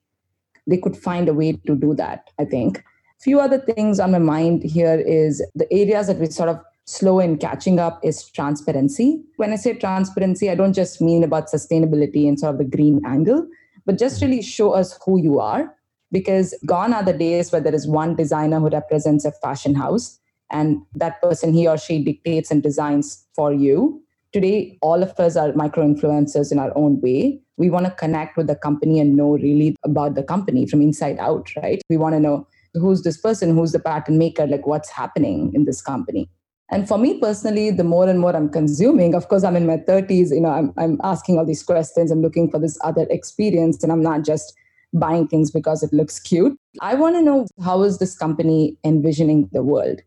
they 0.65 0.77
could 0.77 0.97
find 0.97 1.29
a 1.29 1.33
way 1.33 1.53
to 1.53 1.75
do 1.75 1.93
that, 1.95 2.31
I 2.39 2.45
think. 2.45 2.83
Few 3.19 3.39
other 3.39 3.57
things 3.57 3.99
on 3.99 4.11
my 4.11 4.19
mind 4.19 4.63
here 4.63 4.95
is 4.95 5.43
the 5.55 5.71
areas 5.73 6.07
that 6.07 6.19
we 6.19 6.27
sort 6.27 6.49
of 6.49 6.59
slow 6.85 7.19
in 7.19 7.37
catching 7.37 7.79
up 7.79 7.99
is 8.03 8.29
transparency. 8.29 9.21
When 9.37 9.51
I 9.51 9.55
say 9.55 9.73
transparency, 9.73 10.49
I 10.49 10.55
don't 10.55 10.73
just 10.73 11.01
mean 11.01 11.23
about 11.23 11.47
sustainability 11.47 12.27
and 12.27 12.39
sort 12.39 12.53
of 12.53 12.57
the 12.59 12.77
green 12.77 13.01
angle, 13.05 13.47
but 13.85 13.97
just 13.97 14.17
mm-hmm. 14.17 14.29
really 14.29 14.41
show 14.41 14.71
us 14.71 14.97
who 15.03 15.19
you 15.19 15.39
are. 15.39 15.73
Because 16.09 16.53
gone 16.65 16.93
are 16.93 17.03
the 17.03 17.11
days 17.11 17.51
where 17.51 17.59
there 17.59 17.75
is 17.75 17.85
one 17.85 18.15
designer 18.15 18.61
who 18.61 18.69
represents 18.69 19.25
a 19.25 19.31
fashion 19.31 19.75
house 19.75 20.19
and 20.51 20.81
that 20.95 21.21
person, 21.21 21.53
he 21.53 21.67
or 21.67 21.77
she 21.77 22.01
dictates 22.01 22.49
and 22.49 22.63
designs 22.63 23.25
for 23.35 23.51
you. 23.51 24.01
Today, 24.31 24.77
all 24.81 25.03
of 25.03 25.19
us 25.19 25.35
are 25.35 25.51
micro 25.53 25.85
influencers 25.85 26.51
in 26.51 26.59
our 26.59 26.71
own 26.77 27.01
way. 27.01 27.41
We 27.57 27.69
want 27.69 27.87
to 27.87 27.91
connect 27.91 28.37
with 28.37 28.47
the 28.47 28.55
company 28.55 29.01
and 29.01 29.17
know 29.17 29.31
really 29.31 29.75
about 29.83 30.15
the 30.15 30.23
company 30.23 30.65
from 30.65 30.81
inside 30.81 31.17
out, 31.17 31.53
right? 31.57 31.81
We 31.89 31.97
want 31.97 32.15
to 32.15 32.21
know 32.21 32.47
who's 32.79 33.03
this 33.03 33.17
person, 33.17 33.55
who's 33.55 33.71
the 33.71 33.79
pattern 33.79 34.17
maker, 34.17 34.47
like 34.47 34.65
what's 34.65 34.89
happening 34.89 35.51
in 35.53 35.65
this 35.65 35.81
company. 35.81 36.29
And 36.69 36.87
for 36.87 36.97
me 36.97 37.19
personally, 37.19 37.71
the 37.71 37.83
more 37.83 38.09
and 38.09 38.19
more 38.19 38.35
I'm 38.35 38.49
consuming, 38.49 39.15
of 39.15 39.29
course, 39.29 39.43
I'm 39.43 39.55
in 39.55 39.65
my 39.65 39.77
30s, 39.77 40.31
you 40.31 40.41
know, 40.41 40.49
I'm, 40.49 40.73
I'm 40.77 40.99
asking 41.03 41.37
all 41.37 41.45
these 41.45 41.63
questions, 41.63 42.11
I'm 42.11 42.21
looking 42.21 42.51
for 42.51 42.59
this 42.59 42.77
other 42.83 43.07
experience, 43.09 43.81
and 43.83 43.91
I'm 43.91 44.03
not 44.03 44.25
just 44.25 44.53
buying 44.93 45.27
things 45.27 45.51
because 45.51 45.83
it 45.83 45.93
looks 45.93 46.19
cute. 46.19 46.57
I 46.81 46.95
want 46.95 47.15
to 47.15 47.21
know 47.21 47.47
how 47.63 47.83
is 47.83 47.99
this 47.99 48.17
company 48.17 48.77
envisioning 48.83 49.49
the 49.53 49.63
world? 49.63 50.01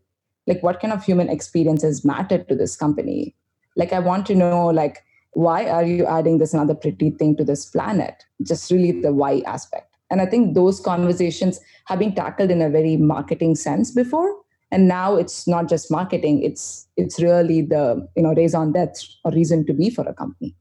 Like 0.47 0.61
what 0.61 0.79
kind 0.79 0.93
of 0.93 1.03
human 1.03 1.29
experiences 1.29 2.05
matter 2.05 2.43
to 2.43 2.55
this 2.55 2.75
company? 2.75 3.35
Like 3.75 3.93
I 3.93 3.99
want 3.99 4.25
to 4.27 4.35
know 4.35 4.67
like 4.67 5.03
why 5.33 5.67
are 5.67 5.85
you 5.85 6.05
adding 6.05 6.39
this 6.39 6.53
another 6.53 6.75
pretty 6.75 7.11
thing 7.11 7.37
to 7.37 7.43
this 7.43 7.65
planet? 7.65 8.25
Just 8.41 8.69
really 8.69 8.99
the 8.99 9.13
why 9.13 9.41
aspect. 9.45 9.90
And 10.11 10.21
I 10.21 10.27
think 10.27 10.53
those 10.53 10.79
conversations 10.79 11.59
have 11.85 11.97
been 11.97 12.13
tackled 12.13 12.51
in 12.51 12.61
a 12.61 12.69
very 12.69 12.97
marketing 12.97 13.55
sense 13.55 13.89
before 13.89 14.35
and 14.71 14.87
now 14.87 15.15
it's 15.15 15.47
not 15.47 15.67
just 15.67 15.91
marketing 15.91 16.41
it's 16.41 16.87
it's 16.97 17.21
really 17.21 17.61
the 17.61 18.07
you 18.15 18.23
know 18.23 18.33
raison 18.33 18.71
d'etre 18.71 19.07
or 19.25 19.31
reason 19.31 19.65
to 19.65 19.73
be 19.73 19.89
for 19.89 20.07
a 20.07 20.13
company 20.13 20.55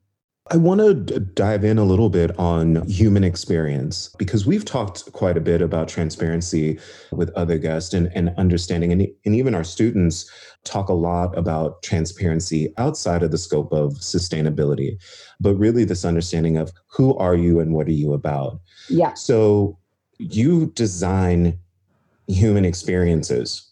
I 0.53 0.57
want 0.57 0.81
to 0.81 0.95
d- 0.95 1.25
dive 1.35 1.65
in 1.65 1.79
a 1.79 1.85
little 1.85 2.11
bit 2.11 2.37
on 2.37 2.85
human 2.89 3.23
experience 3.23 4.13
because 4.19 4.47
we've 4.47 4.65
talked 4.65 5.13
quite 5.13 5.37
a 5.37 5.41
bit 5.41 5.63
about 5.63 5.87
transparency 5.87 6.77
with 7.13 7.31
other 7.37 7.57
guests 7.57 7.95
and, 7.95 8.11
and 8.17 8.35
understanding, 8.37 8.91
and, 8.91 9.07
and 9.25 9.37
even 9.37 9.55
our 9.55 9.63
students 9.63 10.29
talk 10.65 10.89
a 10.89 10.95
lot 10.95 11.39
about 11.39 11.85
transparency 11.85 12.75
outside 12.79 13.23
of 13.23 13.31
the 13.31 13.39
scope 13.39 13.73
of 13.73 13.93
sustainability, 14.01 15.01
but 15.39 15.55
really 15.55 15.85
this 15.85 16.05
understanding 16.05 16.57
of 16.57 16.73
who 16.89 17.17
are 17.19 17.37
you 17.37 17.61
and 17.61 17.73
what 17.73 17.87
are 17.87 17.93
you 17.93 18.13
about. 18.13 18.61
Yeah. 18.91 19.15
So 19.15 19.79
you 20.19 20.67
design 20.75 21.59
human 22.27 22.65
experiences 22.65 23.71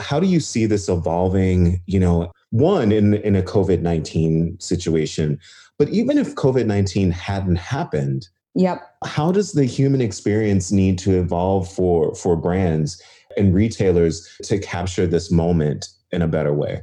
how 0.00 0.18
do 0.18 0.26
you 0.26 0.40
see 0.40 0.66
this 0.66 0.88
evolving 0.88 1.80
you 1.86 2.00
know 2.00 2.32
one 2.50 2.90
in 2.90 3.14
in 3.14 3.36
a 3.36 3.42
covid-19 3.42 4.60
situation 4.60 5.38
but 5.78 5.88
even 5.90 6.18
if 6.18 6.34
covid-19 6.34 7.12
hadn't 7.12 7.56
happened 7.56 8.28
yep 8.54 8.96
how 9.04 9.30
does 9.30 9.52
the 9.52 9.64
human 9.64 10.00
experience 10.00 10.72
need 10.72 10.98
to 10.98 11.18
evolve 11.18 11.70
for 11.70 12.14
for 12.14 12.36
brands 12.36 13.00
and 13.36 13.54
retailers 13.54 14.28
to 14.42 14.58
capture 14.58 15.06
this 15.06 15.30
moment 15.30 15.88
in 16.10 16.22
a 16.22 16.28
better 16.28 16.52
way 16.52 16.80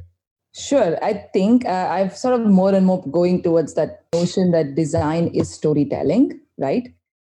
Sure. 0.54 0.98
I 1.04 1.12
think 1.12 1.66
uh, 1.66 1.88
I've 1.88 2.16
sort 2.16 2.40
of 2.40 2.44
more 2.46 2.74
and 2.74 2.84
more 2.84 3.06
going 3.06 3.42
towards 3.42 3.74
that 3.74 4.02
notion 4.12 4.50
that 4.50 4.74
design 4.74 5.28
is 5.28 5.48
storytelling, 5.48 6.40
right? 6.56 6.88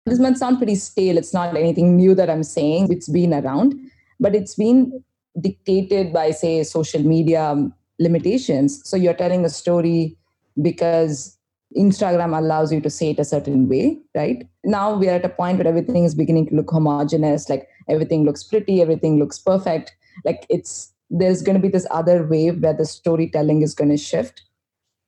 This 0.07 0.21
might 0.21 0.39
sound 0.39 0.59
pretty 0.59 0.77
stale. 0.77 1.19
It's 1.19 1.35
not 1.35 1.57
anything 1.57 1.97
new 1.97 2.15
that 2.15 2.31
I'm 2.31 2.45
saying. 2.45 2.93
It's 2.93 3.09
been 3.09 3.35
around, 3.35 3.75
but 4.21 4.35
it's 4.35 4.55
been 4.55 5.03
dictated 5.41 6.13
by, 6.13 6.31
say, 6.31 6.63
social 6.63 7.03
media 7.03 7.71
limitations. 7.99 8.89
So 8.89 8.97
you're 8.97 9.15
telling 9.15 9.45
a 9.45 9.49
story 9.49 10.17
because 10.63 11.37
Instagram 11.77 12.39
allows 12.39 12.73
you 12.73 12.81
to 12.81 12.91
say 12.91 13.11
it 13.11 13.19
a 13.19 13.25
certain 13.25 13.69
way, 13.69 13.99
right? 14.15 14.49
Now 14.65 14.95
we 14.97 15.09
are 15.09 15.17
at 15.17 15.25
a 15.25 15.29
point 15.29 15.59
where 15.59 15.67
everything 15.67 16.05
is 16.05 16.15
beginning 16.15 16.47
to 16.49 16.55
look 16.55 16.71
homogenous, 16.71 17.49
like 17.49 17.69
everything 17.89 18.25
looks 18.25 18.45
pretty, 18.45 18.81
everything 18.81 19.19
looks 19.19 19.39
perfect. 19.39 19.95
Like 20.25 20.47
it's 20.49 20.93
there's 21.11 21.43
going 21.43 21.57
to 21.57 21.63
be 21.63 21.69
this 21.69 21.87
other 21.91 22.27
wave 22.27 22.63
where 22.63 22.75
the 22.75 22.85
storytelling 22.85 23.63
is 23.63 23.75
going 23.75 23.91
to 23.91 23.97
shift. 23.97 24.43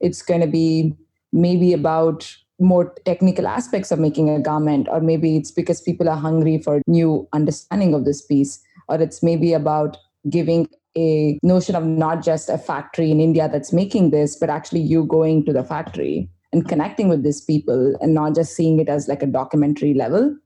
It's 0.01 0.23
going 0.23 0.41
to 0.41 0.47
be 0.47 0.95
maybe 1.33 1.73
about 1.73 2.37
more 2.59 2.95
technical 3.05 3.47
aspects 3.47 3.91
of 3.91 3.99
making 3.99 4.29
a 4.29 4.41
garment, 4.41 4.89
or 4.91 5.01
maybe 5.01 5.37
it's 5.37 5.51
because 5.51 5.81
people 5.81 6.09
are 6.09 6.17
hungry 6.17 6.59
for 6.59 6.83
new 6.87 7.29
understanding 7.33 7.95
of 7.95 8.05
this 8.05 8.23
piece, 8.23 8.61
or 8.89 9.01
it's 9.01 9.23
maybe 9.23 9.53
about 9.53 9.97
giving 10.29 10.69
a 10.97 11.39
notion 11.43 11.77
of 11.77 11.85
not 11.85 12.25
just 12.25 12.49
a 12.49 12.59
factory 12.59 13.11
in 13.11 13.21
India 13.21 13.49
that's 13.49 13.73
making 13.73 14.11
this, 14.11 14.37
but 14.37 14.51
actually 14.51 14.81
you 14.81 15.05
going 15.05 15.45
to 15.45 15.53
the 15.53 15.63
factory 15.63 16.29
and 16.53 16.69
connecting 16.69 17.09
with 17.09 17.23
these 17.23 17.41
people 17.41 17.95
and 18.01 18.15
not 18.15 18.35
just 18.35 18.57
seeing 18.57 18.81
it 18.81 18.89
as 18.89 19.07
like 19.07 19.23
a 19.23 19.27
documentary 19.27 19.95
level. 19.95 20.37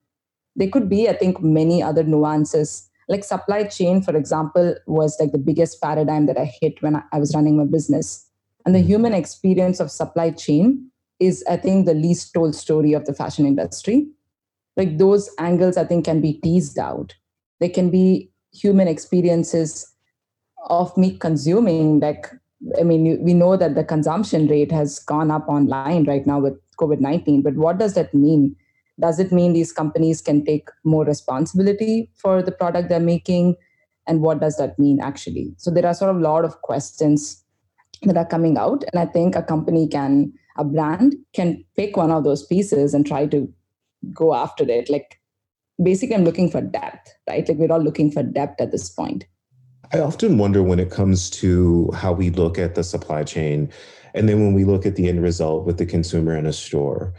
There 0.57 0.69
could 0.69 0.89
be, 0.89 1.09
I 1.09 1.15
think, 1.15 1.41
many 1.41 1.83
other 1.83 2.03
nuances. 2.03 2.89
Like 3.09 3.25
supply 3.25 3.65
chain, 3.65 4.03
for 4.03 4.15
example, 4.17 4.75
was 4.87 5.17
like 5.19 5.33
the 5.33 5.39
biggest 5.39 5.81
paradigm 5.81 6.27
that 6.27 6.39
I 6.39 6.53
hit 6.61 6.83
when 6.83 7.03
I 7.13 7.19
was 7.19 7.35
running 7.35 7.57
my 7.57 7.65
business. 7.65 8.27
And 8.67 8.75
the 8.75 8.81
mm-hmm. 8.81 8.89
human 8.89 9.15
experience 9.15 9.81
of 9.81 9.91
supply 9.91 10.31
chain 10.31 10.91
is, 11.23 11.45
I 11.49 11.57
think, 11.57 11.87
the 11.87 11.95
least 11.95 12.35
told 12.35 12.55
story 12.55 12.93
of 12.93 13.07
the 13.07 13.15
fashion 13.15 13.47
industry. 13.47 14.07
Like 14.77 14.99
those 14.99 15.31
angles, 15.39 15.77
I 15.77 15.85
think, 15.85 16.05
can 16.05 16.21
be 16.21 16.35
teased 16.35 16.79
out. 16.79 17.15
They 17.61 17.69
can 17.69 17.91
be 17.91 18.31
human 18.53 18.89
experiences 18.89 19.93
of 20.69 20.97
me 20.97 21.17
consuming 21.19 22.01
like 22.01 22.31
i 22.79 22.83
mean 22.83 23.23
we 23.23 23.35
know 23.35 23.57
that 23.57 23.75
the 23.75 23.83
consumption 23.83 24.47
rate 24.47 24.71
has 24.71 24.99
gone 25.01 25.31
up 25.31 25.49
online 25.49 26.05
right 26.05 26.27
now 26.27 26.39
with 26.39 26.55
covid-19 26.79 27.43
but 27.43 27.55
what 27.55 27.79
does 27.79 27.95
that 27.95 28.15
mean 28.15 28.55
does 29.01 29.19
it 29.19 29.33
mean 29.33 29.53
these 29.53 29.73
companies 29.73 30.21
can 30.21 30.45
take 30.45 30.69
more 30.85 31.05
responsibility 31.05 32.11
for 32.15 32.43
the 32.43 32.53
product 32.53 32.89
they're 32.89 33.01
making 33.01 33.57
and 34.07 34.21
what 34.21 34.41
does 34.41 34.57
that 34.57 34.79
mean 34.79 35.01
actually 35.01 35.53
so 35.57 35.71
there 35.71 35.87
are 35.87 35.95
sort 35.95 36.11
of 36.11 36.19
a 36.19 36.21
lot 36.21 36.45
of 36.45 36.61
questions 36.63 37.45
that 38.03 38.17
are 38.17 38.27
coming 38.27 38.57
out 38.57 38.85
and 38.93 39.01
i 39.01 39.07
think 39.07 39.35
a 39.35 39.43
company 39.43 39.89
can 39.89 40.33
a 40.57 40.65
brand 40.65 41.17
can 41.33 41.65
pick 41.77 41.97
one 41.97 42.11
of 42.11 42.25
those 42.25 42.47
pieces 42.47 42.95
and 42.95 43.07
try 43.07 43.27
to 43.27 43.53
go 44.13 44.35
after 44.35 44.65
it. 44.69 44.91
Like 44.91 45.19
basically 45.83 46.15
i'm 46.15 46.25
looking 46.25 46.51
for 46.51 46.61
depth 46.61 47.13
right? 47.29 47.49
Like 47.49 47.59
we're 47.59 47.73
all 47.73 47.83
looking 47.83 48.11
for 48.11 48.23
depth 48.23 48.61
at 48.61 48.73
this 48.73 48.89
point. 48.89 49.25
I 49.93 50.01
often 50.01 50.39
wonder 50.39 50.63
when 50.63 50.81
it 50.81 50.91
comes 50.91 51.29
to 51.31 51.91
how 51.95 52.13
we 52.13 52.31
look 52.31 52.59
at 52.59 52.75
the 52.75 52.85
supply 52.85 53.25
chain 53.25 53.71
and 54.15 54.29
then 54.29 54.41
when 54.41 54.55
we 54.55 54.65
look 54.65 54.87
at 54.87 54.97
the 54.97 55.09
end 55.09 55.23
result 55.23 55.67
with 55.67 55.79
the 55.79 55.87
consumer 55.87 56.37
in 56.37 56.47
a 56.47 56.53
store. 56.53 57.15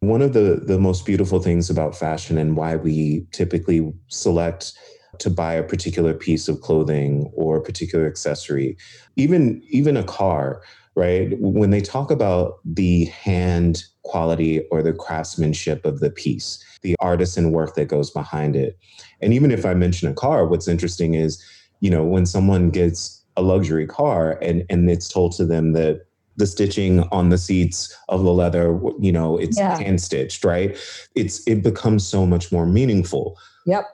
One 0.00 0.22
of 0.22 0.32
the 0.32 0.60
the 0.64 0.78
most 0.78 1.06
beautiful 1.06 1.40
things 1.40 1.70
about 1.70 1.96
fashion 1.96 2.38
and 2.38 2.56
why 2.56 2.76
we 2.76 3.26
typically 3.32 3.92
select 4.08 4.72
to 5.18 5.30
buy 5.30 5.54
a 5.54 5.64
particular 5.64 6.14
piece 6.14 6.48
of 6.48 6.60
clothing 6.60 7.30
or 7.34 7.56
a 7.56 7.62
particular 7.62 8.06
accessory 8.06 8.76
even 9.16 9.60
even 9.68 9.96
a 9.96 10.04
car 10.04 10.62
right 10.98 11.38
when 11.40 11.70
they 11.70 11.80
talk 11.80 12.10
about 12.10 12.58
the 12.64 13.06
hand 13.06 13.84
quality 14.02 14.66
or 14.70 14.82
the 14.82 14.92
craftsmanship 14.92 15.84
of 15.86 16.00
the 16.00 16.10
piece 16.10 16.62
the 16.82 16.96
artisan 17.00 17.52
work 17.52 17.74
that 17.74 17.86
goes 17.86 18.10
behind 18.10 18.56
it. 18.56 18.78
And 19.20 19.32
even 19.34 19.50
if 19.50 19.64
I 19.64 19.74
mention 19.74 20.08
a 20.08 20.14
car, 20.14 20.46
what's 20.46 20.68
interesting 20.68 21.14
is, 21.14 21.42
you 21.80 21.90
know, 21.90 22.04
when 22.04 22.26
someone 22.26 22.70
gets 22.70 23.24
a 23.36 23.42
luxury 23.42 23.86
car 23.86 24.38
and 24.42 24.64
and 24.68 24.90
it's 24.90 25.08
told 25.08 25.32
to 25.32 25.44
them 25.44 25.72
that 25.72 26.06
the 26.36 26.46
stitching 26.46 27.00
on 27.10 27.30
the 27.30 27.38
seats 27.38 27.96
of 28.08 28.22
the 28.22 28.32
leather, 28.32 28.78
you 29.00 29.10
know, 29.10 29.36
it's 29.36 29.58
yeah. 29.58 29.76
hand 29.78 30.00
stitched, 30.00 30.44
right? 30.44 30.76
It's 31.14 31.46
it 31.46 31.62
becomes 31.62 32.06
so 32.06 32.26
much 32.26 32.52
more 32.52 32.66
meaningful. 32.66 33.36
Yep 33.66 33.84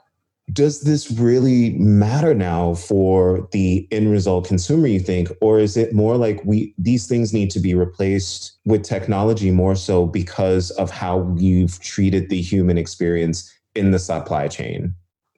does 0.52 0.82
this 0.82 1.10
really 1.10 1.70
matter 1.78 2.34
now 2.34 2.74
for 2.74 3.48
the 3.52 3.88
end 3.90 4.10
result 4.10 4.46
consumer 4.46 4.86
you 4.86 5.00
think? 5.00 5.30
Or 5.40 5.58
is 5.58 5.76
it 5.76 5.94
more 5.94 6.16
like 6.16 6.40
we 6.44 6.74
these 6.76 7.06
things 7.06 7.32
need 7.32 7.50
to 7.52 7.60
be 7.60 7.74
replaced 7.74 8.58
with 8.66 8.82
technology 8.82 9.50
more 9.50 9.74
so 9.74 10.06
because 10.06 10.70
of 10.72 10.90
how 10.90 11.34
you've 11.38 11.80
treated 11.80 12.28
the 12.28 12.42
human 12.42 12.76
experience 12.76 13.50
in 13.74 13.90
the 13.90 13.98
supply 13.98 14.48
chain 14.48 14.94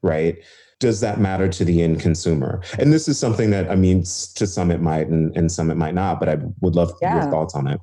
right? 0.06 0.38
Does 0.78 1.00
that 1.00 1.18
matter 1.18 1.48
to 1.48 1.64
the 1.64 1.82
end 1.82 2.00
consumer? 2.00 2.62
And 2.78 2.92
this 2.92 3.08
is 3.08 3.18
something 3.18 3.50
that 3.50 3.70
i 3.70 3.74
mean 3.74 4.02
to 4.34 4.46
some 4.46 4.70
it 4.70 4.80
might 4.80 5.08
and, 5.08 5.36
and 5.36 5.50
some 5.50 5.70
it 5.70 5.76
might 5.76 5.94
not 5.94 6.20
but 6.20 6.28
i 6.28 6.36
would 6.60 6.74
love 6.74 6.92
yeah. 7.02 7.22
your 7.22 7.30
thoughts 7.30 7.54
on 7.54 7.66
it. 7.66 7.80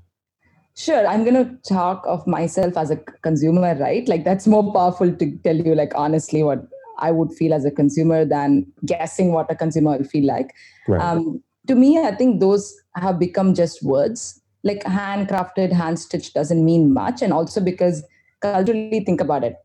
Sure, 0.76 1.06
I'm 1.06 1.24
going 1.24 1.36
to 1.36 1.56
talk 1.70 2.04
of 2.08 2.26
myself 2.26 2.78
as 2.78 2.90
a 2.90 2.96
consumer, 2.96 3.76
right? 3.76 4.08
Like 4.08 4.24
that's 4.24 4.48
more 4.48 4.74
powerful 4.74 5.14
to 5.14 5.38
tell 5.44 5.56
you, 5.56 5.76
like 5.76 5.92
honestly, 5.94 6.42
what 6.42 6.66
I 7.00 7.12
would 7.12 7.32
feel 7.34 7.54
as 7.54 7.66
a 7.66 7.72
consumer 7.72 8.26
than 8.26 8.66
guessing 8.86 9.32
what 9.32 9.52
a 9.52 9.56
consumer 9.56 9.98
will 9.98 10.06
feel 10.06 10.26
like. 10.26 10.54
Right. 10.88 11.02
Um, 11.02 11.42
to 11.68 11.76
me, 11.76 12.00
I 12.00 12.14
think 12.16 12.40
those 12.40 12.76
have 12.96 13.20
become 13.20 13.54
just 13.54 13.84
words. 13.84 14.40
like 14.64 14.84
handcrafted, 14.84 15.72
hand 15.74 16.00
stitched 16.00 16.34
doesn't 16.34 16.64
mean 16.64 16.94
much. 16.94 17.22
And 17.22 17.34
also 17.34 17.60
because 17.62 18.04
culturally, 18.42 19.02
think 19.06 19.22
about 19.22 19.44
it. 19.44 19.56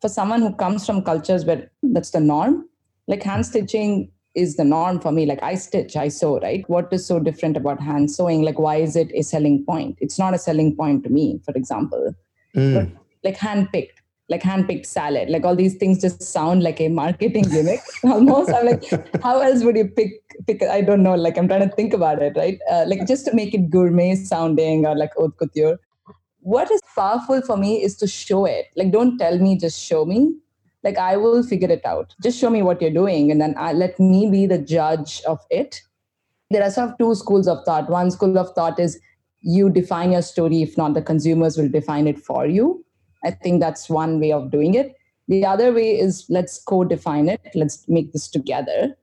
For 0.00 0.08
someone 0.08 0.42
who 0.42 0.54
comes 0.54 0.86
from 0.86 1.02
cultures 1.02 1.44
where 1.44 1.70
that's 1.82 2.10
the 2.10 2.20
norm, 2.20 2.68
like 3.08 3.22
hand 3.22 3.46
stitching 3.46 4.10
is 4.34 4.56
the 4.56 4.64
norm 4.64 5.00
for 5.00 5.12
me. 5.12 5.26
Like 5.26 5.42
I 5.42 5.54
stitch, 5.54 5.96
I 5.96 6.08
sew, 6.08 6.38
right? 6.40 6.68
What 6.68 6.92
is 6.92 7.06
so 7.06 7.18
different 7.18 7.56
about 7.56 7.80
hand 7.80 8.10
sewing? 8.10 8.42
Like, 8.42 8.58
why 8.58 8.76
is 8.76 8.96
it 8.96 9.10
a 9.14 9.22
selling 9.22 9.64
point? 9.64 9.98
It's 10.00 10.18
not 10.18 10.34
a 10.34 10.38
selling 10.38 10.76
point 10.76 11.04
to 11.04 11.10
me, 11.10 11.40
for 11.44 11.52
example. 11.54 12.14
Mm. 12.54 12.74
But 12.74 13.02
like 13.22 13.36
hand 13.36 13.70
picked, 13.72 14.00
like 14.28 14.42
hand-picked 14.42 14.86
salad. 14.86 15.28
Like 15.28 15.44
all 15.44 15.56
these 15.56 15.74
things 15.74 16.00
just 16.00 16.22
sound 16.22 16.62
like 16.62 16.80
a 16.80 16.88
marketing 16.88 17.44
gimmick 17.44 17.80
almost. 18.04 18.50
I'm 18.50 18.66
like 18.66 18.84
how 19.22 19.40
else 19.40 19.62
would 19.62 19.76
you 19.76 19.88
pick 19.88 20.20
pick 20.46 20.62
i 20.62 20.80
don't 20.80 21.04
know 21.04 21.14
like 21.14 21.38
i'm 21.38 21.46
trying 21.46 21.68
to 21.68 21.74
think 21.76 21.92
about 21.92 22.20
it 22.20 22.32
right? 22.36 22.58
Uh, 22.70 22.84
like 22.86 23.06
just 23.06 23.24
to 23.26 23.34
make 23.34 23.54
it 23.54 23.70
gourmet 23.70 24.14
sounding 24.14 24.86
or 24.86 24.96
like 24.96 25.12
haute 25.14 25.36
couture. 25.36 25.78
What 26.40 26.70
is 26.70 26.80
powerful 26.94 27.40
for 27.40 27.56
me 27.56 27.82
is 27.82 27.96
to 27.98 28.06
show 28.06 28.44
it. 28.44 28.66
Like 28.76 28.92
don't 28.92 29.18
tell 29.18 29.38
me 29.38 29.58
just 29.58 29.80
show 29.80 30.04
me. 30.04 30.34
Like 30.82 30.98
i 30.98 31.16
will 31.16 31.42
figure 31.42 31.70
it 31.70 31.84
out. 31.84 32.14
Just 32.22 32.38
show 32.38 32.50
me 32.50 32.62
what 32.62 32.80
you're 32.80 32.90
doing 32.90 33.30
and 33.30 33.40
then 33.40 33.54
I, 33.58 33.72
let 33.72 33.98
me 33.98 34.30
be 34.30 34.46
the 34.46 34.58
judge 34.58 35.22
of 35.22 35.40
it. 35.50 35.80
There 36.50 36.62
are 36.62 36.70
sort 36.70 36.90
of 36.90 36.98
two 36.98 37.14
schools 37.14 37.48
of 37.48 37.64
thought. 37.64 37.88
One 37.88 38.10
school 38.10 38.38
of 38.38 38.54
thought 38.54 38.78
is 38.78 39.00
you 39.40 39.70
define 39.70 40.12
your 40.12 40.22
story 40.22 40.62
if 40.62 40.76
not 40.76 40.94
the 40.94 41.02
consumers 41.02 41.56
will 41.56 41.68
define 41.68 42.06
it 42.06 42.18
for 42.18 42.46
you 42.46 42.83
I 43.24 43.30
think 43.30 43.60
that's 43.60 43.88
one 43.88 44.20
way 44.20 44.32
of 44.32 44.50
doing 44.50 44.74
it. 44.74 44.94
The 45.28 45.46
other 45.46 45.72
way 45.72 45.98
is 45.98 46.26
let's 46.28 46.62
co-define 46.62 47.28
it. 47.28 47.40
Let's 47.54 47.88
make 47.88 48.12
this 48.12 48.28
together. 48.28 48.94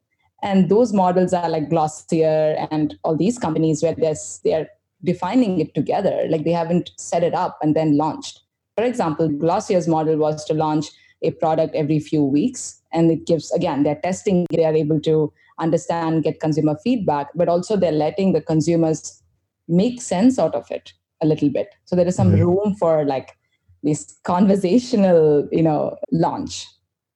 And 0.44 0.70
those 0.70 0.94
models 0.94 1.34
are 1.34 1.50
like 1.50 1.70
Glossier 1.70 2.68
and 2.72 2.96
all 3.04 3.16
these 3.16 3.38
companies 3.38 3.84
where 3.84 3.96
they're, 3.96 4.16
they're 4.44 4.70
defining 5.04 5.60
it 5.60 5.74
together. 5.74 6.26
Like 6.30 6.44
they 6.44 6.52
haven't 6.52 6.92
set 6.98 7.24
it 7.24 7.34
up 7.34 7.58
and 7.62 7.76
then 7.76 7.98
launched. 7.98 8.42
For 8.78 8.84
example, 8.84 9.30
Glossier's 9.30 9.88
model 9.88 10.18
was 10.18 10.46
to 10.46 10.54
launch 10.54 10.88
a 11.22 11.32
product 11.32 11.76
every 11.76 12.00
few 12.00 12.24
weeks. 12.24 12.82
And 12.92 13.12
it 13.12 13.26
gives, 13.26 13.52
again, 13.52 13.84
they're 13.84 14.00
testing, 14.02 14.46
they 14.52 14.66
are 14.66 14.74
able 14.74 15.00
to 15.02 15.32
understand, 15.60 16.24
get 16.24 16.40
consumer 16.40 16.76
feedback, 16.84 17.28
but 17.36 17.48
also 17.48 17.78
they're 17.78 17.92
letting 17.92 18.34
the 18.34 18.42
consumers 18.42 19.22
make 19.68 20.02
sense 20.02 20.40
out 20.40 20.56
of 20.56 20.70
it 20.72 20.94
a 21.22 21.28
little 21.28 21.50
bit. 21.50 21.70
So 21.86 21.96
there 21.96 22.08
is 22.08 22.16
some 22.16 22.32
mm-hmm. 22.32 22.46
room 22.46 22.76
for 22.76 23.06
like 23.06 23.38
this 23.84 24.18
conversational 24.24 25.48
you 25.52 25.64
know 25.64 25.98
launch 26.12 26.68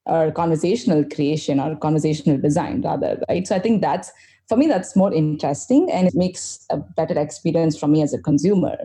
or 0.06 0.32
conversational 0.32 1.04
creation 1.04 1.60
or 1.60 1.76
conversational 1.76 2.38
design 2.38 2.82
rather 2.82 3.22
right? 3.30 3.48
So 3.48 3.56
i 3.56 3.60
think 3.60 3.82
that's 3.82 4.12
for 4.48 4.58
me 4.58 4.68
that's 4.68 4.96
more 4.96 5.14
interesting 5.14 5.90
and 5.92 6.08
it 6.08 6.16
makes 6.16 6.66
a 6.70 6.78
better 6.78 7.20
experience 7.20 7.78
for 7.78 7.88
me 7.88 8.02
as 8.02 8.14
a 8.14 8.22
consumer. 8.22 8.78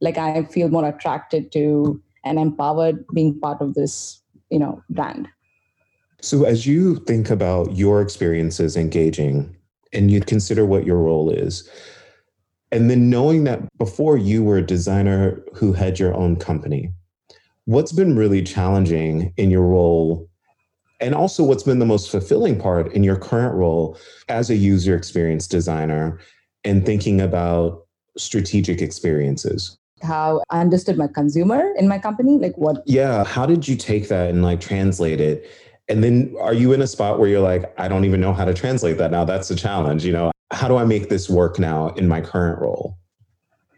Like 0.00 0.18
i 0.18 0.44
feel 0.44 0.68
more 0.68 0.86
attracted 0.86 1.52
to 1.52 2.02
and 2.24 2.38
empowered 2.38 3.04
being 3.14 3.38
part 3.38 3.60
of 3.60 3.74
this 3.74 4.20
you 4.50 4.58
know 4.58 4.82
brand. 4.90 5.28
So 6.20 6.44
as 6.44 6.66
you 6.66 6.96
think 6.96 7.30
about 7.30 7.76
your 7.76 8.00
experiences 8.00 8.76
engaging 8.76 9.56
and 9.92 10.10
you 10.10 10.20
consider 10.20 10.64
what 10.64 10.86
your 10.86 10.98
role 10.98 11.30
is 11.30 11.68
and 12.72 12.88
then 12.88 13.10
knowing 13.10 13.44
that 13.44 13.60
before 13.76 14.16
you 14.16 14.42
were 14.42 14.56
a 14.56 14.66
designer 14.66 15.42
who 15.54 15.74
had 15.74 15.98
your 15.98 16.14
own 16.14 16.36
company 16.36 16.90
what's 17.66 17.92
been 17.92 18.16
really 18.16 18.42
challenging 18.42 19.32
in 19.36 19.50
your 19.50 19.62
role 19.62 20.28
and 21.00 21.14
also 21.14 21.42
what's 21.42 21.62
been 21.64 21.78
the 21.78 21.86
most 21.86 22.10
fulfilling 22.10 22.58
part 22.58 22.92
in 22.92 23.02
your 23.02 23.16
current 23.16 23.54
role 23.54 23.98
as 24.28 24.50
a 24.50 24.54
user 24.54 24.96
experience 24.96 25.48
designer 25.48 26.18
and 26.64 26.86
thinking 26.86 27.20
about 27.20 27.86
strategic 28.16 28.80
experiences? 28.80 29.76
How 30.02 30.42
i 30.50 30.60
understood 30.60 30.98
my 30.98 31.06
consumer 31.06 31.72
in 31.78 31.86
my 31.86 31.96
company 31.96 32.36
like 32.36 32.56
what 32.56 32.82
yeah 32.86 33.22
how 33.22 33.46
did 33.46 33.68
you 33.68 33.76
take 33.76 34.08
that 34.08 34.30
and 34.30 34.42
like 34.42 34.60
translate 34.60 35.20
it? 35.20 35.48
And 35.88 36.02
then 36.02 36.34
are 36.40 36.54
you 36.54 36.72
in 36.72 36.82
a 36.82 36.86
spot 36.88 37.20
where 37.20 37.28
you're 37.28 37.40
like 37.40 37.72
i 37.78 37.86
don't 37.86 38.04
even 38.04 38.20
know 38.20 38.32
how 38.32 38.44
to 38.44 38.54
translate 38.54 38.98
that 38.98 39.12
now. 39.12 39.24
That's 39.24 39.50
a 39.50 39.56
challenge 39.56 40.04
you 40.04 40.12
know? 40.12 40.32
How 40.50 40.66
do 40.66 40.76
i 40.76 40.84
make 40.84 41.08
this 41.08 41.30
work 41.30 41.60
now 41.60 41.90
in 41.90 42.08
my 42.08 42.20
current 42.20 42.60
role? 42.60 42.98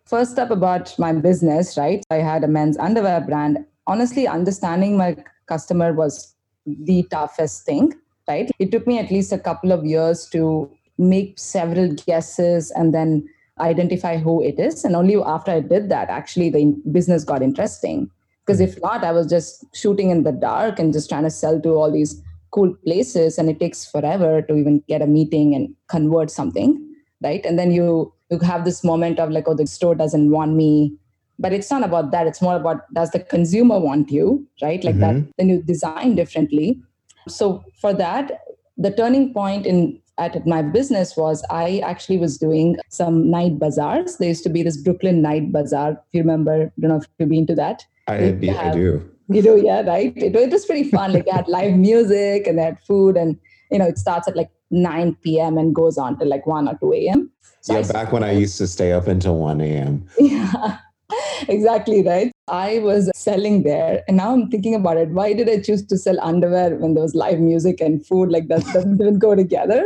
First 0.06 0.38
up 0.38 0.50
about 0.50 0.98
my 0.98 1.12
business 1.12 1.76
right? 1.76 2.02
I 2.10 2.16
had 2.16 2.42
a 2.42 2.48
men's 2.48 2.78
underwear 2.78 3.20
brand 3.20 3.58
honestly, 3.86 4.26
understanding 4.26 4.96
my 4.96 5.16
customer 5.46 5.92
was 5.92 6.34
the 6.66 7.02
toughest 7.10 7.64
thing, 7.64 7.92
right? 8.28 8.50
It 8.58 8.70
took 8.70 8.86
me 8.86 8.98
at 8.98 9.10
least 9.10 9.32
a 9.32 9.38
couple 9.38 9.72
of 9.72 9.84
years 9.84 10.26
to 10.30 10.70
make 10.98 11.38
several 11.38 11.92
guesses 11.94 12.70
and 12.70 12.94
then 12.94 13.28
identify 13.60 14.16
who 14.16 14.42
it 14.42 14.58
is. 14.58 14.84
And 14.84 14.96
only 14.96 15.16
after 15.16 15.52
I 15.52 15.60
did 15.60 15.88
that, 15.90 16.08
actually, 16.08 16.50
the 16.50 16.74
business 16.90 17.24
got 17.24 17.42
interesting. 17.42 18.10
Because 18.44 18.60
if 18.60 18.80
not, 18.82 19.04
I 19.04 19.12
was 19.12 19.26
just 19.26 19.64
shooting 19.74 20.10
in 20.10 20.22
the 20.22 20.32
dark 20.32 20.78
and 20.78 20.92
just 20.92 21.08
trying 21.08 21.22
to 21.24 21.30
sell 21.30 21.60
to 21.60 21.70
all 21.70 21.90
these 21.90 22.20
cool 22.50 22.74
places, 22.84 23.36
and 23.36 23.50
it 23.50 23.58
takes 23.58 23.84
forever 23.84 24.40
to 24.42 24.54
even 24.54 24.82
get 24.86 25.02
a 25.02 25.06
meeting 25.06 25.54
and 25.54 25.74
convert 25.88 26.30
something, 26.30 26.78
right? 27.22 27.44
And 27.44 27.58
then 27.58 27.72
you 27.72 28.12
you 28.30 28.38
have 28.40 28.64
this 28.64 28.84
moment 28.84 29.18
of 29.18 29.30
like, 29.30 29.48
oh, 29.48 29.54
the 29.54 29.66
store 29.66 29.94
doesn't 29.94 30.30
want 30.30 30.54
me 30.54 30.96
but 31.38 31.52
it's 31.52 31.70
not 31.70 31.82
about 31.82 32.10
that 32.10 32.26
it's 32.26 32.42
more 32.42 32.56
about 32.56 32.92
does 32.94 33.10
the 33.10 33.20
consumer 33.20 33.78
want 33.78 34.10
you 34.10 34.46
right 34.62 34.84
like 34.84 34.94
mm-hmm. 34.96 35.20
that 35.22 35.32
then 35.38 35.48
you 35.48 35.62
design 35.62 36.14
differently 36.14 36.80
so 37.28 37.64
for 37.80 37.92
that 37.92 38.40
the 38.76 38.90
turning 38.90 39.32
point 39.32 39.66
in 39.66 40.00
at 40.18 40.46
my 40.46 40.62
business 40.62 41.16
was 41.16 41.44
I 41.50 41.80
actually 41.84 42.18
was 42.18 42.38
doing 42.38 42.76
some 42.88 43.30
night 43.30 43.58
bazaars. 43.58 44.16
There 44.18 44.28
used 44.28 44.44
to 44.44 44.48
be 44.48 44.62
this 44.62 44.76
Brooklyn 44.76 45.22
night 45.22 45.52
bazaar. 45.52 45.92
If 45.92 45.98
you 46.12 46.20
remember, 46.20 46.70
I 46.76 46.80
don't 46.80 46.90
know 46.90 46.96
if 46.96 47.06
you've 47.18 47.28
been 47.28 47.46
to 47.48 47.54
that. 47.56 47.84
I, 48.06 48.14
have, 48.14 48.44
I 48.44 48.72
do. 48.72 49.10
You 49.28 49.42
know, 49.42 49.56
yeah, 49.56 49.80
right. 49.82 50.12
It, 50.16 50.36
it 50.36 50.50
was 50.50 50.66
pretty 50.66 50.90
fun. 50.90 51.12
Like 51.12 51.24
they 51.24 51.30
had 51.30 51.48
live 51.48 51.74
music 51.74 52.46
and 52.46 52.58
they 52.58 52.62
had 52.62 52.78
food, 52.86 53.16
and 53.16 53.38
you 53.70 53.78
know 53.78 53.86
it 53.86 53.98
starts 53.98 54.28
at 54.28 54.36
like 54.36 54.50
9 54.70 55.16
p.m. 55.22 55.56
and 55.56 55.74
goes 55.74 55.96
on 55.96 56.18
to 56.18 56.24
like 56.24 56.46
1 56.46 56.68
or 56.68 56.76
2 56.78 56.92
a.m. 56.92 57.30
So 57.62 57.72
yeah, 57.72 57.78
I 57.88 57.92
back 57.92 58.12
when 58.12 58.22
I 58.22 58.32
used 58.32 58.58
to 58.58 58.66
stay 58.66 58.92
up 58.92 59.08
until 59.08 59.36
1 59.38 59.60
a.m. 59.62 60.06
Yeah. 60.18 60.78
exactly 61.48 62.02
right. 62.02 62.32
I 62.48 62.78
was 62.80 63.10
selling 63.14 63.62
there, 63.62 64.02
and 64.06 64.16
now 64.16 64.32
I'm 64.32 64.50
thinking 64.50 64.74
about 64.74 64.96
it. 64.96 65.08
Why 65.10 65.32
did 65.32 65.48
I 65.48 65.60
choose 65.60 65.84
to 65.86 65.98
sell 65.98 66.20
underwear 66.20 66.76
when 66.76 66.94
there 66.94 67.02
was 67.02 67.14
live 67.14 67.40
music 67.40 67.80
and 67.80 68.04
food? 68.04 68.30
Like 68.30 68.48
that 68.48 68.64
doesn't 68.72 68.94
even 69.00 69.18
go 69.18 69.34
together, 69.34 69.82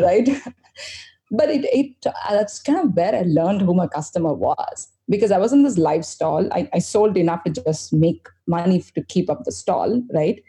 right? 0.00 0.28
but 1.30 1.50
it, 1.50 1.64
it 1.72 2.12
that's 2.28 2.60
kind 2.60 2.78
of 2.78 2.96
where 2.96 3.14
I 3.14 3.22
learned 3.22 3.62
who 3.62 3.74
my 3.74 3.86
customer 3.86 4.32
was 4.32 4.88
because 5.08 5.30
I 5.30 5.38
was 5.38 5.52
in 5.52 5.62
this 5.62 5.78
live 5.78 6.04
stall. 6.04 6.48
I, 6.52 6.68
I 6.72 6.78
sold 6.78 7.16
enough 7.16 7.44
to 7.44 7.50
just 7.50 7.92
make 7.92 8.28
money 8.46 8.80
to 8.94 9.02
keep 9.02 9.28
up 9.30 9.44
the 9.44 9.52
stall, 9.52 10.02
right? 10.12 10.42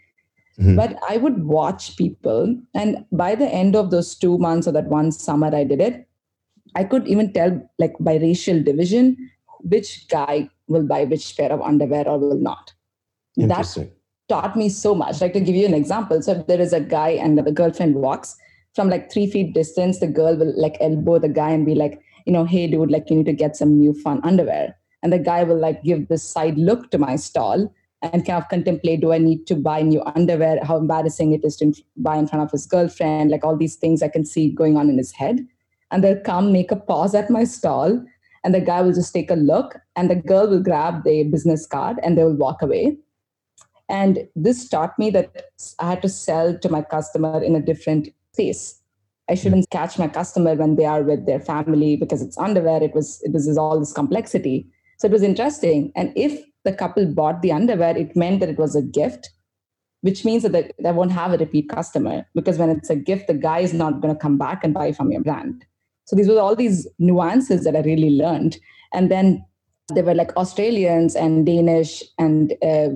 Mm-hmm. 0.59 0.75
But 0.75 0.99
I 1.07 1.17
would 1.17 1.45
watch 1.45 1.95
people, 1.95 2.57
and 2.73 3.05
by 3.11 3.35
the 3.35 3.47
end 3.47 3.75
of 3.75 3.91
those 3.91 4.15
two 4.15 4.37
months 4.37 4.67
or 4.67 4.73
that 4.73 4.87
one 4.87 5.11
summer 5.11 5.53
I 5.55 5.63
did 5.63 5.79
it, 5.79 6.05
I 6.75 6.83
could 6.83 7.07
even 7.07 7.33
tell, 7.33 7.69
like 7.79 7.93
by 7.99 8.15
racial 8.17 8.61
division, 8.61 9.31
which 9.61 10.07
guy 10.07 10.49
will 10.67 10.83
buy 10.83 11.05
which 11.05 11.35
pair 11.35 11.51
of 11.51 11.61
underwear 11.61 12.07
or 12.07 12.17
will 12.17 12.39
not. 12.39 12.73
That 13.35 13.77
taught 14.27 14.55
me 14.55 14.69
so 14.69 14.93
much. 14.93 15.21
Like 15.21 15.33
to 15.33 15.39
give 15.39 15.55
you 15.55 15.65
an 15.65 15.73
example, 15.73 16.21
so 16.21 16.33
if 16.33 16.47
there 16.47 16.61
is 16.61 16.73
a 16.73 16.79
guy 16.79 17.09
and 17.09 17.37
the 17.37 17.51
girlfriend 17.51 17.95
walks 17.95 18.35
from 18.75 18.89
like 18.89 19.11
three 19.11 19.29
feet 19.29 19.53
distance, 19.53 19.99
the 19.99 20.07
girl 20.07 20.35
will 20.35 20.53
like 20.55 20.77
elbow 20.79 21.19
the 21.19 21.29
guy 21.29 21.51
and 21.51 21.65
be 21.65 21.75
like, 21.75 21.99
you 22.25 22.33
know, 22.33 22.45
hey 22.45 22.67
dude, 22.67 22.91
like 22.91 23.09
you 23.09 23.15
need 23.17 23.25
to 23.25 23.33
get 23.33 23.55
some 23.55 23.79
new 23.79 23.93
fun 23.93 24.21
underwear. 24.23 24.75
And 25.01 25.11
the 25.11 25.19
guy 25.19 25.43
will 25.43 25.57
like 25.57 25.83
give 25.83 26.07
this 26.07 26.23
side 26.23 26.57
look 26.57 26.91
to 26.91 26.97
my 26.97 27.15
stall 27.15 27.73
and 28.01 28.25
kind 28.25 28.41
of 28.41 28.49
contemplate 28.49 29.01
do 29.01 29.11
I 29.11 29.17
need 29.17 29.47
to 29.47 29.55
buy 29.55 29.81
new 29.81 30.03
underwear? 30.15 30.63
How 30.63 30.77
embarrassing 30.77 31.33
it 31.33 31.43
is 31.43 31.57
to 31.57 31.73
buy 31.97 32.17
in 32.17 32.27
front 32.27 32.43
of 32.43 32.51
his 32.51 32.65
girlfriend, 32.65 33.31
like 33.31 33.43
all 33.43 33.57
these 33.57 33.75
things 33.75 34.03
I 34.03 34.09
can 34.09 34.25
see 34.25 34.51
going 34.51 34.77
on 34.77 34.89
in 34.89 34.97
his 34.97 35.11
head. 35.11 35.45
And 35.91 36.03
they'll 36.03 36.21
come 36.21 36.51
make 36.51 36.71
a 36.71 36.75
pause 36.75 37.15
at 37.15 37.29
my 37.29 37.43
stall 37.43 38.05
and 38.43 38.53
the 38.53 38.61
guy 38.61 38.81
will 38.81 38.93
just 38.93 39.13
take 39.13 39.31
a 39.31 39.35
look 39.35 39.75
and 39.95 40.09
the 40.09 40.15
girl 40.15 40.49
will 40.49 40.61
grab 40.61 41.03
the 41.03 41.23
business 41.23 41.65
card 41.65 41.97
and 42.03 42.17
they 42.17 42.23
will 42.23 42.35
walk 42.35 42.61
away. 42.61 42.97
And 43.89 44.27
this 44.35 44.69
taught 44.69 44.97
me 44.99 45.09
that 45.11 45.45
i 45.79 45.89
had 45.89 46.01
to 46.01 46.09
sell 46.09 46.57
to 46.57 46.69
my 46.69 46.81
customer 46.81 47.43
in 47.43 47.55
a 47.55 47.61
different 47.61 48.09
space 48.33 48.79
i 49.29 49.35
shouldn't 49.35 49.69
catch 49.71 49.97
my 49.97 50.07
customer 50.07 50.53
when 50.55 50.75
they 50.75 50.85
are 50.85 51.01
with 51.03 51.25
their 51.25 51.39
family 51.39 51.95
because 51.95 52.21
it's 52.21 52.37
underwear. 52.37 52.81
It 52.83 52.93
was 52.93 53.21
it 53.23 53.31
was 53.31 53.57
all 53.57 53.79
this 53.79 53.93
complexity. 53.93 54.67
So 54.97 55.07
it 55.07 55.11
was 55.11 55.23
interesting. 55.23 55.91
And 55.95 56.11
if 56.15 56.43
the 56.63 56.73
couple 56.73 57.05
bought 57.05 57.41
the 57.41 57.51
underwear 57.51 57.97
it 57.97 58.15
meant 58.15 58.39
that 58.39 58.49
it 58.49 58.57
was 58.57 58.75
a 58.75 58.81
gift 58.81 59.29
which 60.01 60.23
means 60.23 60.43
that 60.43 60.53
they, 60.53 60.71
they 60.79 60.91
won't 60.91 61.11
have 61.11 61.33
a 61.33 61.37
repeat 61.37 61.69
customer 61.69 62.25
because 62.33 62.57
when 62.57 62.69
it's 62.69 62.89
a 62.89 62.95
gift 62.95 63.27
the 63.27 63.33
guy 63.33 63.59
is 63.59 63.73
not 63.73 64.01
going 64.01 64.13
to 64.13 64.19
come 64.19 64.37
back 64.37 64.63
and 64.63 64.73
buy 64.73 64.91
from 64.91 65.11
your 65.11 65.21
brand 65.21 65.65
so 66.09 66.15
these 66.15 66.27
were 66.27 66.39
all 66.39 66.55
these 66.55 66.87
nuances 66.97 67.63
that 67.65 67.75
I 67.75 67.81
really 67.81 68.09
learned. 68.09 68.57
And 68.93 69.11
then 69.11 69.45
there 69.89 70.03
were 70.03 70.15
like 70.15 70.35
Australians 70.37 71.15
and 71.15 71.45
Danish 71.45 72.01
and 72.17 72.55
uh, 72.63 72.89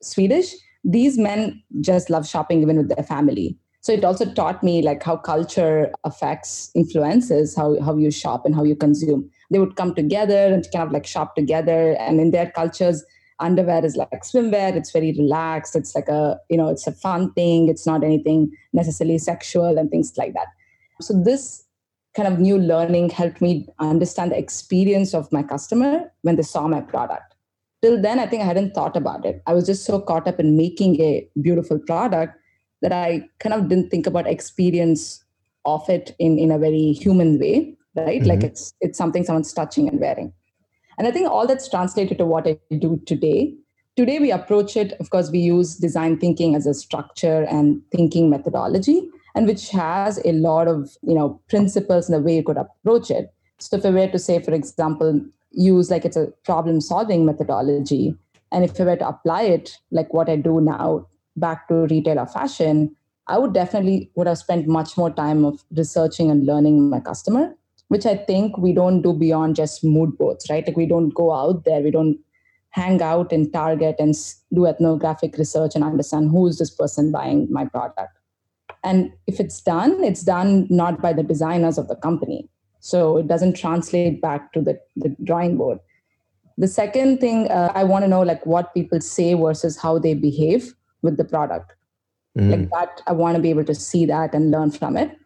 Swedish. 0.00 0.54
These 0.82 1.18
men 1.18 1.62
just 1.82 2.08
love 2.08 2.26
shopping 2.26 2.62
even 2.62 2.78
with 2.78 2.88
their 2.88 3.04
family. 3.04 3.58
So 3.82 3.92
it 3.92 4.02
also 4.02 4.24
taught 4.32 4.62
me 4.62 4.80
like 4.80 5.02
how 5.02 5.18
culture 5.18 5.92
affects 6.04 6.70
influences 6.74 7.54
how, 7.54 7.78
how 7.82 7.98
you 7.98 8.10
shop 8.10 8.46
and 8.46 8.54
how 8.54 8.64
you 8.64 8.76
consume. 8.76 9.30
they 9.50 9.58
would 9.58 9.76
come 9.76 9.94
together 9.94 10.46
and 10.46 10.66
kind 10.72 10.86
of 10.86 10.92
like 10.92 11.04
shop 11.04 11.36
together. 11.36 11.92
And 12.00 12.18
in 12.18 12.30
their 12.30 12.50
cultures, 12.50 13.04
underwear 13.40 13.84
is 13.84 13.94
like 13.94 14.08
swimwear. 14.22 14.74
It's 14.74 14.90
very 14.90 15.12
relaxed. 15.18 15.76
It's 15.76 15.94
like 15.94 16.08
a, 16.08 16.40
you 16.48 16.56
know, 16.56 16.70
it's 16.70 16.86
a 16.86 16.92
fun 16.92 17.30
thing. 17.34 17.68
It's 17.68 17.86
not 17.86 18.02
anything 18.02 18.52
necessarily 18.72 19.18
sexual 19.18 19.76
and 19.76 19.90
things 19.90 20.14
like 20.16 20.32
that. 20.32 20.46
So 21.02 21.12
this 21.22 21.63
kind 22.14 22.28
of 22.28 22.38
new 22.38 22.58
learning 22.58 23.10
helped 23.10 23.40
me 23.40 23.66
understand 23.78 24.30
the 24.30 24.38
experience 24.38 25.14
of 25.14 25.30
my 25.32 25.42
customer 25.42 26.12
when 26.22 26.36
they 26.36 26.42
saw 26.42 26.66
my 26.68 26.80
product. 26.80 27.34
Till 27.82 28.00
then, 28.00 28.18
I 28.18 28.26
think 28.26 28.42
I 28.42 28.46
hadn't 28.46 28.74
thought 28.74 28.96
about 28.96 29.26
it. 29.26 29.42
I 29.46 29.52
was 29.52 29.66
just 29.66 29.84
so 29.84 30.00
caught 30.00 30.26
up 30.26 30.40
in 30.40 30.56
making 30.56 31.00
a 31.00 31.28
beautiful 31.40 31.78
product 31.78 32.38
that 32.82 32.92
I 32.92 33.28
kind 33.40 33.54
of 33.54 33.68
didn't 33.68 33.90
think 33.90 34.06
about 34.06 34.26
experience 34.26 35.22
of 35.64 35.88
it 35.88 36.14
in, 36.18 36.38
in 36.38 36.50
a 36.50 36.58
very 36.58 36.92
human 36.92 37.38
way, 37.38 37.76
right? 37.94 38.20
Mm-hmm. 38.20 38.28
Like 38.28 38.42
it's 38.42 38.72
it's 38.80 38.96
something 38.96 39.24
someone's 39.24 39.52
touching 39.52 39.88
and 39.88 40.00
wearing. 40.00 40.32
And 40.98 41.08
I 41.08 41.10
think 41.10 41.28
all 41.28 41.46
that's 41.46 41.68
translated 41.68 42.18
to 42.18 42.26
what 42.26 42.46
I 42.46 42.58
do 42.78 43.00
today. 43.06 43.54
Today 43.96 44.18
we 44.18 44.30
approach 44.30 44.76
it, 44.76 44.92
of 45.00 45.10
course, 45.10 45.30
we 45.30 45.38
use 45.38 45.76
design 45.76 46.18
thinking 46.18 46.54
as 46.54 46.66
a 46.66 46.74
structure 46.74 47.42
and 47.44 47.80
thinking 47.90 48.30
methodology 48.30 49.08
and 49.34 49.46
which 49.46 49.70
has 49.70 50.20
a 50.24 50.32
lot 50.32 50.68
of 50.68 50.96
you 51.02 51.14
know 51.14 51.40
principles 51.48 52.08
in 52.08 52.14
the 52.14 52.20
way 52.20 52.36
you 52.36 52.42
could 52.42 52.56
approach 52.56 53.10
it. 53.10 53.32
So 53.58 53.76
if 53.76 53.86
i 53.86 53.90
were 53.90 54.08
to 54.08 54.18
say 54.18 54.40
for 54.40 54.52
example 54.52 55.20
use 55.52 55.90
like 55.90 56.04
it's 56.04 56.16
a 56.16 56.26
problem 56.44 56.80
solving 56.80 57.24
methodology 57.24 58.14
and 58.52 58.64
if 58.64 58.80
i 58.80 58.84
were 58.84 58.96
to 58.96 59.08
apply 59.08 59.42
it 59.42 59.78
like 59.90 60.12
what 60.12 60.28
i 60.28 60.36
do 60.36 60.60
now 60.60 61.06
back 61.36 61.68
to 61.68 61.86
retail 61.86 62.18
or 62.18 62.26
fashion 62.26 62.94
i 63.28 63.38
would 63.38 63.52
definitely 63.52 64.10
would 64.14 64.26
have 64.26 64.38
spent 64.38 64.66
much 64.66 64.96
more 64.96 65.10
time 65.10 65.44
of 65.44 65.64
researching 65.76 66.30
and 66.30 66.46
learning 66.46 66.90
my 66.90 67.00
customer 67.00 67.54
which 67.88 68.06
i 68.06 68.16
think 68.16 68.58
we 68.58 68.72
don't 68.72 69.02
do 69.02 69.12
beyond 69.12 69.56
just 69.56 69.84
mood 69.84 70.16
boards 70.18 70.46
right? 70.50 70.66
Like 70.66 70.76
we 70.76 70.86
don't 70.86 71.14
go 71.14 71.32
out 71.32 71.64
there 71.64 71.80
we 71.80 71.90
don't 71.90 72.18
hang 72.70 73.00
out 73.02 73.32
in 73.32 73.50
target 73.52 73.96
and 74.00 74.14
do 74.52 74.66
ethnographic 74.66 75.38
research 75.38 75.76
and 75.76 75.84
understand 75.84 76.30
who 76.30 76.48
is 76.48 76.58
this 76.58 76.70
person 76.70 77.12
buying 77.12 77.46
my 77.50 77.64
product 77.64 78.18
and 78.84 79.12
if 79.26 79.40
it's 79.40 79.60
done, 79.60 80.04
it's 80.04 80.22
done 80.22 80.66
not 80.70 81.00
by 81.00 81.12
the 81.12 81.22
designers 81.22 81.78
of 81.78 81.88
the 81.88 81.96
company. 81.96 82.48
So 82.80 83.16
it 83.16 83.26
doesn't 83.26 83.56
translate 83.56 84.20
back 84.20 84.52
to 84.52 84.60
the, 84.60 84.78
the 84.96 85.16
drawing 85.24 85.56
board. 85.56 85.78
The 86.58 86.68
second 86.68 87.18
thing 87.18 87.50
uh, 87.50 87.72
I 87.74 87.82
want 87.82 88.04
to 88.04 88.08
know, 88.08 88.20
like 88.20 88.44
what 88.44 88.74
people 88.74 89.00
say 89.00 89.32
versus 89.34 89.78
how 89.78 89.98
they 89.98 90.12
behave 90.12 90.74
with 91.02 91.16
the 91.16 91.24
product. 91.24 91.72
Mm. 92.38 92.50
Like 92.50 92.70
that, 92.70 93.02
I 93.06 93.12
want 93.12 93.36
to 93.36 93.42
be 93.42 93.50
able 93.50 93.64
to 93.64 93.74
see 93.74 94.04
that 94.06 94.34
and 94.34 94.50
learn 94.50 94.70
from 94.70 94.96
it. 94.96 95.16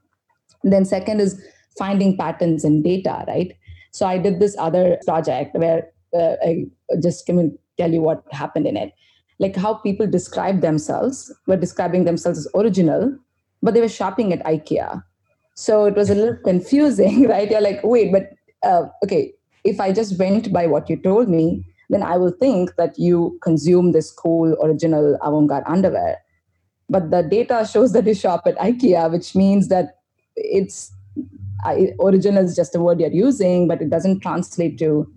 And 0.62 0.72
then 0.72 0.84
second 0.84 1.20
is 1.20 1.42
finding 1.76 2.16
patterns 2.16 2.64
in 2.64 2.82
data, 2.82 3.24
right? 3.26 3.52
So 3.90 4.06
I 4.06 4.18
did 4.18 4.38
this 4.38 4.56
other 4.58 4.98
project 5.04 5.56
where 5.56 5.88
uh, 6.14 6.34
I 6.44 6.66
just 7.02 7.26
can 7.26 7.58
tell 7.76 7.92
you 7.92 8.02
what 8.02 8.22
happened 8.30 8.66
in 8.66 8.76
it. 8.76 8.92
Like 9.40 9.56
how 9.56 9.74
people 9.74 10.06
describe 10.06 10.60
themselves, 10.60 11.32
were 11.46 11.56
describing 11.56 12.04
themselves 12.04 12.38
as 12.38 12.48
original, 12.54 13.16
but 13.62 13.74
they 13.74 13.80
were 13.80 13.88
shopping 13.88 14.32
at 14.32 14.44
IKEA. 14.44 15.02
So 15.54 15.86
it 15.86 15.94
was 15.94 16.10
a 16.10 16.14
little 16.14 16.36
confusing, 16.44 17.28
right? 17.28 17.50
You're 17.50 17.60
like, 17.60 17.80
wait, 17.82 18.12
but 18.12 18.30
uh, 18.62 18.88
okay, 19.04 19.32
if 19.64 19.80
I 19.80 19.92
just 19.92 20.18
went 20.18 20.52
by 20.52 20.66
what 20.66 20.88
you 20.88 20.96
told 20.96 21.28
me, 21.28 21.64
then 21.90 22.02
I 22.02 22.16
will 22.16 22.32
think 22.32 22.76
that 22.76 22.98
you 22.98 23.38
consume 23.42 23.92
this 23.92 24.10
cool, 24.10 24.56
original 24.62 25.18
avant 25.22 25.48
garde 25.48 25.64
underwear. 25.66 26.18
But 26.90 27.10
the 27.10 27.22
data 27.22 27.68
shows 27.70 27.92
that 27.92 28.06
you 28.06 28.14
shop 28.14 28.46
at 28.46 28.56
IKEA, 28.56 29.10
which 29.10 29.34
means 29.34 29.68
that 29.68 29.98
it's 30.36 30.92
I, 31.64 31.92
original 32.00 32.44
is 32.44 32.54
just 32.54 32.74
a 32.74 32.80
word 32.80 33.00
you're 33.00 33.10
using, 33.10 33.68
but 33.68 33.82
it 33.82 33.90
doesn't 33.90 34.20
translate 34.20 34.78
to 34.78 35.10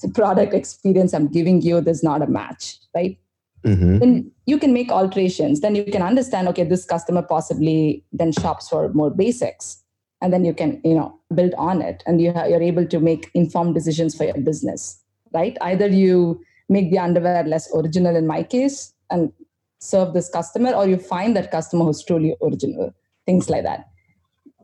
the 0.00 0.08
product 0.08 0.52
experience 0.60 1.14
I'm 1.14 1.28
giving 1.28 1.62
you. 1.62 1.80
There's 1.80 2.02
not 2.02 2.22
a 2.22 2.26
match, 2.26 2.78
right? 2.94 3.18
Mm-hmm. 3.66 3.98
then 3.98 4.30
you 4.46 4.58
can 4.58 4.72
make 4.72 4.90
alterations. 4.90 5.60
Then 5.60 5.74
you 5.74 5.84
can 5.84 6.02
understand 6.02 6.48
okay 6.48 6.64
this 6.64 6.84
customer 6.84 7.22
possibly 7.22 8.04
then 8.12 8.32
shops 8.32 8.68
for 8.68 8.92
more 8.92 9.10
basics. 9.10 9.82
And 10.22 10.32
then 10.32 10.44
you 10.44 10.54
can 10.54 10.80
you 10.84 10.94
know 10.94 11.18
build 11.34 11.54
on 11.58 11.82
it. 11.82 12.02
And 12.06 12.20
you 12.20 12.32
ha- 12.32 12.46
you're 12.46 12.62
able 12.62 12.86
to 12.86 13.00
make 13.00 13.30
informed 13.34 13.74
decisions 13.74 14.16
for 14.16 14.24
your 14.24 14.38
business 14.38 15.02
right? 15.36 15.56
Either 15.60 15.88
you 15.88 16.40
make 16.68 16.90
the 16.90 16.98
underwear 16.98 17.44
less 17.44 17.72
original 17.74 18.16
in 18.16 18.26
my 18.26 18.42
case 18.42 18.92
and 19.10 19.32
serve 19.78 20.14
this 20.14 20.28
customer 20.28 20.72
or 20.72 20.88
you 20.88 20.96
find 20.96 21.36
that 21.36 21.50
customer 21.50 21.84
who's 21.84 22.02
truly 22.02 22.34
original 22.42 22.92
things 23.26 23.50
like 23.50 23.62
that. 23.62 23.88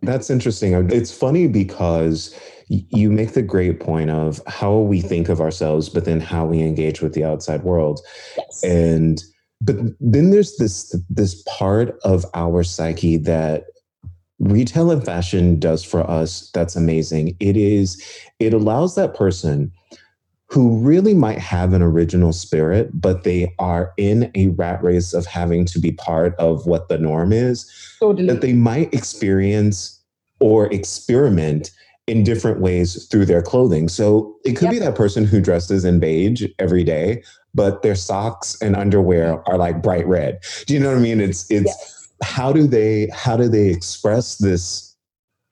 That's 0.03 0.31
interesting. 0.31 0.73
It's 0.91 1.12
funny 1.17 1.47
because 1.47 2.35
you 2.68 3.11
make 3.11 3.33
the 3.33 3.42
great 3.42 3.81
point 3.81 4.11
of 4.11 4.40
how 4.46 4.77
we 4.79 5.01
think 5.01 5.29
of 5.29 5.40
ourselves, 5.40 5.88
but 5.88 6.05
then 6.05 6.20
how 6.20 6.46
we 6.46 6.61
engage 6.61 7.01
with 7.01 7.14
the 7.14 7.25
outside 7.25 7.62
world. 7.62 8.01
Yes. 8.37 8.64
And 8.64 9.22
but 9.61 9.77
then 10.01 10.31
there's 10.31 10.57
this 10.57 10.94
this 11.09 11.42
part 11.46 11.98
of 12.05 12.27
our 12.35 12.64
psyche 12.64 13.16
that 13.18 13.64
retail 14.38 14.90
and 14.90 15.05
fashion 15.05 15.59
does 15.59 15.85
for 15.85 16.09
us 16.11 16.51
that's 16.53 16.75
amazing. 16.75 17.37
It 17.38 17.57
is 17.57 18.03
it 18.40 18.53
allows 18.53 18.94
that 18.96 19.14
person 19.14 19.72
who 20.53 20.77
really 20.81 21.14
might 21.14 21.38
have 21.38 21.72
an 21.72 21.81
original 21.81 22.31
spirit, 22.31 22.90
but 22.92 23.25
they 23.25 23.55
are 23.59 23.90
in 23.96 24.31
a 24.35 24.48
rat 24.48 24.83
race 24.83 25.14
of 25.14 25.25
having 25.25 25.64
to 25.64 25.79
be 25.79 25.92
part 25.92 26.35
of 26.38 26.66
what 26.66 26.90
the 26.90 26.98
norm 26.98 27.33
is, 27.33 27.70
totally. 27.98 28.27
that 28.27 28.42
they 28.42 28.53
might 28.53 28.92
experience 28.92 29.98
or 30.40 30.66
experiment 30.70 31.70
in 32.12 32.22
different 32.22 32.61
ways 32.61 33.07
through 33.07 33.25
their 33.25 33.40
clothing. 33.40 33.88
So 33.88 34.37
it 34.44 34.53
could 34.53 34.64
yep. 34.66 34.72
be 34.72 34.79
that 34.81 34.94
person 34.94 35.25
who 35.25 35.40
dresses 35.40 35.83
in 35.83 35.98
beige 35.98 36.44
every 36.59 36.85
day, 36.85 37.22
but 37.55 37.81
their 37.81 37.94
socks 37.94 38.61
and 38.61 38.77
underwear 38.77 39.42
are 39.48 39.57
like 39.57 39.83
bright 39.83 40.07
red. 40.07 40.38
Do 40.66 40.75
you 40.75 40.81
know 40.81 40.90
what 40.90 40.98
I 40.98 41.01
mean? 41.01 41.22
It's 41.22 41.51
it's 41.51 41.75
yes. 41.75 42.09
how 42.22 42.53
do 42.53 42.66
they 42.66 43.09
how 43.14 43.38
do 43.38 43.48
they 43.48 43.68
express 43.68 44.37
this 44.37 44.94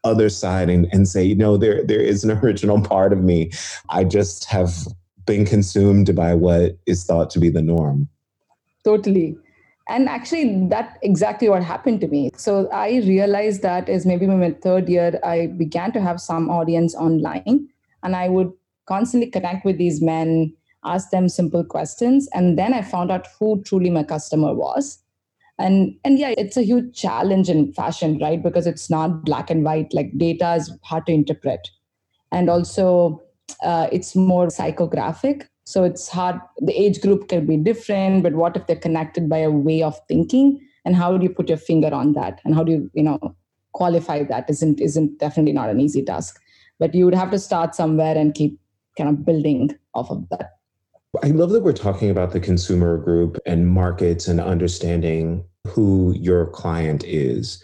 other 0.05 0.29
side 0.29 0.69
and, 0.69 0.87
and 0.93 1.09
say, 1.09 1.25
you 1.25 1.35
know, 1.35 1.57
there 1.57 1.83
there 1.83 2.03
is 2.03 2.25
an 2.25 2.31
original 2.45 2.83
part 2.83 3.15
of 3.15 3.21
me. 3.25 3.51
I 3.89 4.05
just 4.05 4.45
have 4.45 4.87
been 5.25 5.47
consumed 5.47 6.15
by 6.15 6.35
what 6.35 6.77
is 6.85 7.05
thought 7.05 7.31
to 7.31 7.39
be 7.39 7.49
the 7.49 7.63
norm. 7.63 8.07
Totally. 8.85 9.35
And 9.89 10.09
actually, 10.09 10.69
that 10.69 10.99
exactly 11.03 11.49
what 11.49 11.65
happened 11.65 12.01
to 12.03 12.09
me. 12.09 12.31
So 12.37 12.69
I 12.71 12.99
realized 12.99 13.63
that 13.63 13.89
is 13.89 14.07
maybe 14.07 14.27
in 14.27 14.39
my 14.39 14.53
third 14.53 14.89
year, 14.89 15.19
I 15.25 15.49
began 15.49 15.93
to 15.93 16.01
have 16.01 16.21
some 16.21 16.49
audience 16.49 16.95
online, 16.95 17.69
and 18.03 18.15
I 18.15 18.29
would 18.29 18.53
constantly 18.87 19.31
connect 19.31 19.65
with 19.65 19.79
these 19.79 20.01
men, 20.01 20.55
ask 20.85 21.11
them 21.11 21.29
simple 21.29 21.65
questions, 21.65 22.29
and 22.35 22.59
then 22.59 22.73
I 22.73 22.83
found 22.83 23.11
out 23.11 23.27
who 23.39 23.63
truly 23.65 23.91
my 23.91 24.05
customer 24.05 24.55
was. 24.55 25.03
And 25.59 25.95
and 26.05 26.19
yeah 26.19 26.33
it's 26.39 26.57
a 26.57 26.63
huge 26.63 26.97
challenge 26.97 27.51
in 27.51 27.73
fashion 27.75 28.19
right? 28.19 28.43
Because 28.43 28.67
it's 28.67 28.89
not 28.89 29.25
black 29.27 29.51
and 29.51 29.63
white. 29.63 29.93
Like 29.93 30.17
data 30.17 30.55
is 30.55 30.73
hard 30.83 31.05
to 31.07 31.13
interpret. 31.13 31.69
And 32.33 32.49
also 32.49 33.23
uh, 33.63 33.89
it's 33.93 34.17
more 34.17 34.47
psychographic 34.47 35.47
so 35.65 35.85
it's 35.85 36.09
hard 36.09 36.41
the 36.59 36.73
age 36.73 37.01
group 37.01 37.29
can 37.29 37.47
be 37.47 37.57
different 37.57 38.23
but 38.23 38.35
what 38.35 38.57
if 38.57 38.67
they're 38.67 38.77
connected 38.77 39.29
by 39.29 39.39
a 39.39 39.51
way 39.51 39.83
of 39.83 39.99
thinking? 40.09 40.61
And 40.85 40.97
how 40.97 41.17
do 41.17 41.23
you 41.23 41.31
put 41.31 41.49
your 41.49 41.59
finger 41.59 41.93
on 41.93 42.15
that? 42.15 42.41
And 42.45 42.55
how 42.55 42.65
do 42.65 42.73
you 42.73 42.91
you 42.95 43.03
know 43.03 43.37
qualify 43.73 44.25
that? 44.25 44.49
Isn't 44.49 44.81
isn't 44.81 45.19
definitely 45.19 45.53
not 45.53 45.69
an 45.71 45.81
easy 45.81 46.03
task. 46.03 46.41
But 46.79 46.95
you 46.95 47.05
would 47.05 47.15
have 47.15 47.31
to 47.31 47.39
start 47.39 47.75
somewhere 47.75 48.17
and 48.17 48.35
keep 48.35 48.59
kind 48.97 49.11
of 49.11 49.25
building 49.25 49.77
off 49.95 50.11
of 50.11 50.27
that. 50.31 50.53
I 51.23 51.29
love 51.29 51.51
that 51.51 51.63
we're 51.63 51.73
talking 51.73 52.09
about 52.09 52.33
the 52.33 52.41
consumer 52.41 52.97
group 52.97 53.37
and 53.45 53.69
markets 53.69 54.29
and 54.29 54.41
understanding 54.41 55.45
who 55.67 56.15
your 56.17 56.47
client 56.47 57.05
is. 57.05 57.63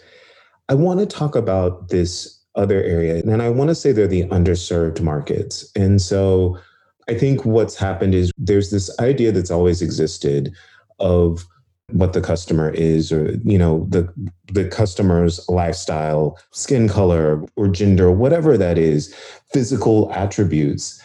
I 0.69 0.75
want 0.75 0.99
to 0.99 1.05
talk 1.05 1.35
about 1.35 1.89
this 1.89 2.39
other 2.55 2.83
area, 2.83 3.21
and 3.23 3.41
I 3.41 3.49
want 3.49 3.69
to 3.69 3.75
say 3.75 3.91
they're 3.91 4.07
the 4.07 4.25
underserved 4.25 5.01
markets. 5.01 5.71
And 5.75 6.01
so 6.01 6.59
I 7.09 7.13
think 7.13 7.45
what's 7.45 7.75
happened 7.75 8.13
is 8.13 8.31
there's 8.37 8.71
this 8.71 8.97
idea 8.99 9.31
that's 9.31 9.51
always 9.51 9.81
existed 9.81 10.53
of 10.99 11.45
what 11.91 12.11
the 12.11 12.19
customer 12.19 12.69
is 12.71 13.13
or 13.13 13.31
you 13.45 13.57
know 13.57 13.85
the 13.89 14.11
the 14.51 14.67
customer's 14.67 15.47
lifestyle 15.47 16.37
skin 16.51 16.89
color 16.89 17.45
or 17.55 17.69
gender 17.69 18.11
whatever 18.11 18.57
that 18.57 18.77
is 18.77 19.15
physical 19.53 20.11
attributes 20.11 21.01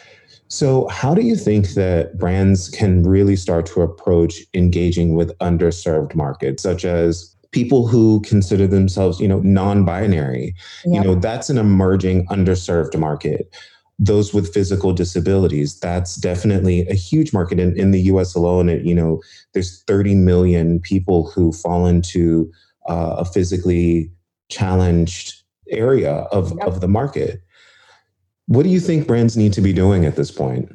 so, 0.53 0.87
how 0.89 1.15
do 1.15 1.23
you 1.23 1.35
think 1.35 1.69
that 1.69 2.19
brands 2.19 2.69
can 2.69 3.01
really 3.01 3.35
start 3.35 3.65
to 3.67 3.81
approach 3.81 4.41
engaging 4.53 5.15
with 5.15 5.35
underserved 5.39 6.13
markets, 6.13 6.61
such 6.61 6.85
as 6.85 7.35
people 7.49 7.87
who 7.87 8.21
consider 8.21 8.67
themselves, 8.67 9.19
you 9.19 9.27
know, 9.27 9.39
non-binary? 9.39 10.53
Yeah. 10.85 10.93
You 10.93 11.07
know, 11.07 11.15
that's 11.15 11.49
an 11.49 11.57
emerging 11.57 12.27
underserved 12.27 12.95
market. 12.99 13.51
Those 13.99 14.33
with 14.33 14.53
physical 14.53 14.91
disabilities, 14.91 15.79
that's 15.79 16.15
definitely 16.15 16.87
a 16.87 16.95
huge 16.95 17.31
market. 17.31 17.59
In, 17.59 17.77
in 17.77 17.91
the 17.91 18.01
US 18.01 18.35
alone, 18.35 18.69
it, 18.69 18.83
you 18.83 18.95
know, 18.95 19.21
there's 19.53 19.83
30 19.83 20.15
million 20.15 20.79
people 20.79 21.29
who 21.29 21.51
fall 21.51 21.85
into 21.85 22.51
uh, 22.89 23.15
a 23.19 23.25
physically 23.25 24.11
challenged 24.49 25.43
area 25.69 26.27
of, 26.31 26.53
yep. 26.57 26.67
of 26.67 26.81
the 26.81 26.87
market. 26.87 27.41
What 28.47 28.63
do 28.63 28.69
you 28.69 28.79
think 28.79 29.07
brands 29.07 29.37
need 29.37 29.53
to 29.53 29.61
be 29.61 29.73
doing 29.73 30.05
at 30.05 30.15
this 30.15 30.31
point? 30.31 30.71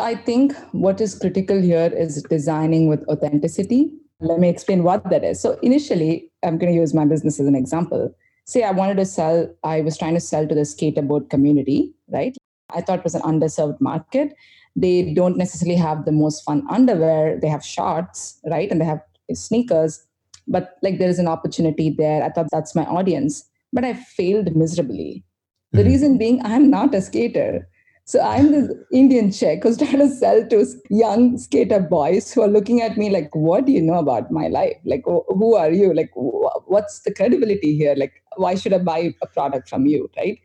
I 0.00 0.14
think 0.14 0.56
what 0.72 1.00
is 1.00 1.18
critical 1.18 1.60
here 1.60 1.92
is 1.94 2.22
designing 2.22 2.88
with 2.88 3.06
authenticity. 3.08 3.92
Let 4.20 4.38
me 4.38 4.48
explain 4.48 4.82
what 4.82 5.08
that 5.10 5.24
is. 5.24 5.40
So, 5.40 5.58
initially, 5.62 6.30
I'm 6.42 6.56
going 6.56 6.72
to 6.72 6.78
use 6.78 6.94
my 6.94 7.04
business 7.04 7.38
as 7.38 7.46
an 7.46 7.54
example. 7.54 8.14
Say 8.44 8.62
I 8.62 8.72
wanted 8.72 8.96
to 8.96 9.04
sell, 9.06 9.48
I 9.62 9.80
was 9.80 9.96
trying 9.96 10.14
to 10.14 10.20
sell 10.20 10.46
to 10.46 10.54
the 10.54 10.62
skateboard 10.62 11.30
community, 11.30 11.92
right? 12.08 12.36
I 12.70 12.80
thought 12.80 13.00
it 13.00 13.04
was 13.04 13.14
an 13.14 13.22
underserved 13.22 13.80
market. 13.80 14.34
They 14.74 15.12
don't 15.14 15.36
necessarily 15.36 15.76
have 15.76 16.04
the 16.04 16.12
most 16.12 16.44
fun 16.44 16.66
underwear. 16.70 17.38
They 17.38 17.48
have 17.48 17.64
shorts, 17.64 18.40
right? 18.50 18.70
And 18.70 18.80
they 18.80 18.84
have 18.84 19.02
sneakers. 19.32 20.04
But 20.48 20.76
like 20.82 20.98
there 20.98 21.08
is 21.08 21.18
an 21.18 21.28
opportunity 21.28 21.90
there. 21.90 22.22
I 22.22 22.30
thought 22.30 22.48
that's 22.50 22.74
my 22.74 22.84
audience. 22.86 23.48
But 23.72 23.84
I 23.84 23.94
failed 23.94 24.54
miserably. 24.56 25.24
The 25.72 25.78
mm-hmm. 25.78 25.88
reason 25.88 26.18
being, 26.18 26.44
I'm 26.44 26.70
not 26.70 26.94
a 26.94 27.00
skater. 27.00 27.68
So 28.04 28.20
I'm 28.20 28.50
this 28.50 28.68
Indian 28.92 29.30
chick 29.30 29.62
who's 29.62 29.78
trying 29.78 29.98
to 29.98 30.08
sell 30.08 30.46
to 30.48 30.66
young 30.90 31.38
skater 31.38 31.80
boys 31.80 32.32
who 32.32 32.42
are 32.42 32.48
looking 32.48 32.82
at 32.82 32.96
me 32.96 33.10
like, 33.10 33.34
what 33.34 33.64
do 33.64 33.72
you 33.72 33.80
know 33.80 33.98
about 33.98 34.30
my 34.30 34.48
life? 34.48 34.76
Like, 34.84 35.04
who 35.04 35.56
are 35.56 35.70
you? 35.70 35.94
Like, 35.94 36.10
what's 36.14 37.00
the 37.00 37.14
credibility 37.14 37.76
here? 37.76 37.94
Like, 37.96 38.22
why 38.36 38.56
should 38.56 38.72
I 38.72 38.78
buy 38.78 39.14
a 39.22 39.26
product 39.28 39.68
from 39.68 39.86
you? 39.86 40.10
Right. 40.16 40.40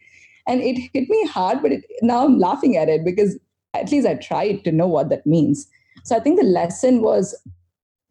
And 0.48 0.62
it 0.62 0.78
hit 0.94 1.10
me 1.10 1.28
hard, 1.28 1.62
but 1.62 1.72
it, 1.72 1.84
now 2.02 2.26
I'm 2.26 2.40
laughing 2.40 2.78
at 2.78 2.90
it 2.90 3.04
because 3.04 3.38
at 3.74 3.92
least 3.92 4.08
I 4.08 4.16
tried 4.16 4.64
to 4.64 4.72
know 4.72 4.88
what 4.88 5.10
that 5.10 5.26
means. 5.26 5.68
So 6.04 6.16
I 6.16 6.20
think 6.20 6.40
the 6.40 6.46
lesson 6.46 7.02
was 7.02 7.36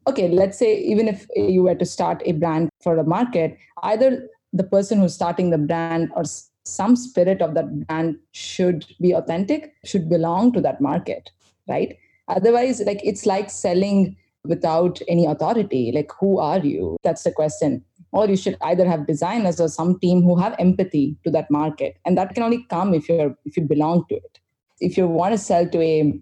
okay, 0.09 0.29
let's 0.29 0.59
say 0.59 0.77
even 0.79 1.09
if 1.09 1.27
you 1.35 1.63
were 1.63 1.75
to 1.75 1.85
start 1.85 2.23
a 2.25 2.33
brand 2.33 2.69
for 2.81 2.97
a 2.97 3.05
market, 3.05 3.59
either 3.83 4.29
the 4.53 4.63
person 4.65 5.01
who's 5.01 5.15
starting 5.15 5.51
the 5.51 5.59
brand 5.59 6.11
or 6.15 6.25
some 6.67 6.97
spirit 6.97 7.41
of 7.41 7.55
that 7.55 7.87
brand 7.87 8.17
should 8.33 8.87
be 9.01 9.13
authentic, 9.13 9.75
should 9.85 10.09
belong 10.09 10.53
to 10.53 10.61
that 10.61 10.81
market, 10.81 11.31
right? 11.69 11.97
Otherwise, 12.29 12.81
like 12.81 13.01
it's 13.05 13.25
like 13.25 13.51
selling 13.51 14.17
without 14.45 15.01
any 15.09 15.27
authority. 15.27 15.93
Like, 15.95 16.11
who 16.21 16.39
are 16.39 16.59
you? 16.59 16.97
That's 17.03 17.23
the 17.23 17.33
question. 17.33 17.85
Or 18.13 18.29
you 18.29 18.37
should 18.37 18.57
either 18.63 18.89
have 18.89 19.07
designers 19.07 19.61
or 19.61 19.69
some 19.69 19.99
team 20.01 20.23
who 20.23 20.37
have 20.37 20.55
empathy 20.59 21.17
to 21.25 21.31
that 21.33 21.51
market, 21.51 21.99
and 22.05 22.17
that 22.17 22.35
can 22.35 22.43
only 22.43 22.65
come 22.71 22.95
if 22.95 23.09
you're 23.09 23.37
if 23.45 23.57
you 23.57 23.65
belong 23.65 24.05
to 24.09 24.17
it. 24.17 24.39
If 24.81 24.97
you 24.97 25.07
want 25.07 25.33
to 25.33 25.39
sell 25.39 25.69
to 25.69 25.81
a 25.81 26.21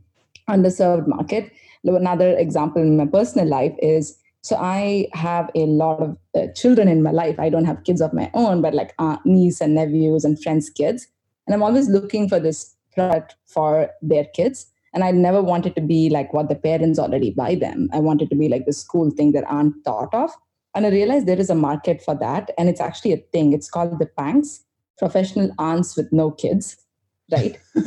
underserved 0.49 1.07
market, 1.07 1.53
another 1.85 2.37
example 2.37 2.83
in 2.83 2.97
my 2.97 3.07
personal 3.07 3.49
life 3.49 3.75
is 3.81 4.17
so 4.45 4.57
I 4.57 5.09
have 5.15 5.51
a 5.55 5.65
lot 5.65 6.03
of 6.03 6.19
uh, 6.37 6.53
children 6.55 6.87
in 6.87 7.03
my 7.03 7.13
life. 7.13 7.41
I 7.41 7.49
don't 7.49 7.65
have 7.65 7.83
kids 7.85 8.03
of 8.03 8.13
my 8.13 8.31
own, 8.35 8.61
but 8.61 8.75
like 8.75 8.93
uh, 8.99 9.17
niece 9.25 9.63
and 9.63 9.75
nephews 9.75 10.23
and 10.23 10.41
friends' 10.41 10.69
kids. 10.69 11.09
And 11.47 11.55
I'm 11.55 11.63
always 11.63 11.89
looking 11.89 12.29
for 12.29 12.39
this 12.39 12.77
product 12.93 13.37
for 13.47 13.89
their 14.03 14.27
kids. 14.27 14.67
And 14.93 15.03
I 15.03 15.13
never 15.13 15.43
wanted 15.43 15.75
to 15.77 15.81
be 15.81 16.11
like 16.11 16.35
what 16.35 16.51
the 16.51 16.57
parents 16.57 16.99
already 16.99 17.31
buy 17.31 17.55
them. 17.55 17.89
I 17.95 18.01
wanted 18.01 18.29
to 18.29 18.37
be 18.37 18.51
like 18.51 18.67
this 18.67 18.85
cool 18.85 19.11
thing 19.11 19.33
that 19.33 19.45
aren't 19.49 19.83
thought 19.83 20.13
of. 20.13 20.31
And 20.75 20.85
I 20.85 20.91
realized 20.91 21.27
there 21.27 21.41
is 21.41 21.49
a 21.49 21.55
market 21.55 22.03
for 22.03 22.15
that. 22.17 22.51
And 22.59 22.69
it's 22.69 22.83
actually 22.83 23.15
a 23.15 23.25
thing. 23.33 23.55
It's 23.55 23.71
called 23.71 23.99
the 23.99 24.11
PANKs, 24.19 24.61
professional 24.99 25.53
aunts 25.59 25.97
with 25.97 26.13
no 26.13 26.31
kids 26.31 26.84
right? 27.31 27.59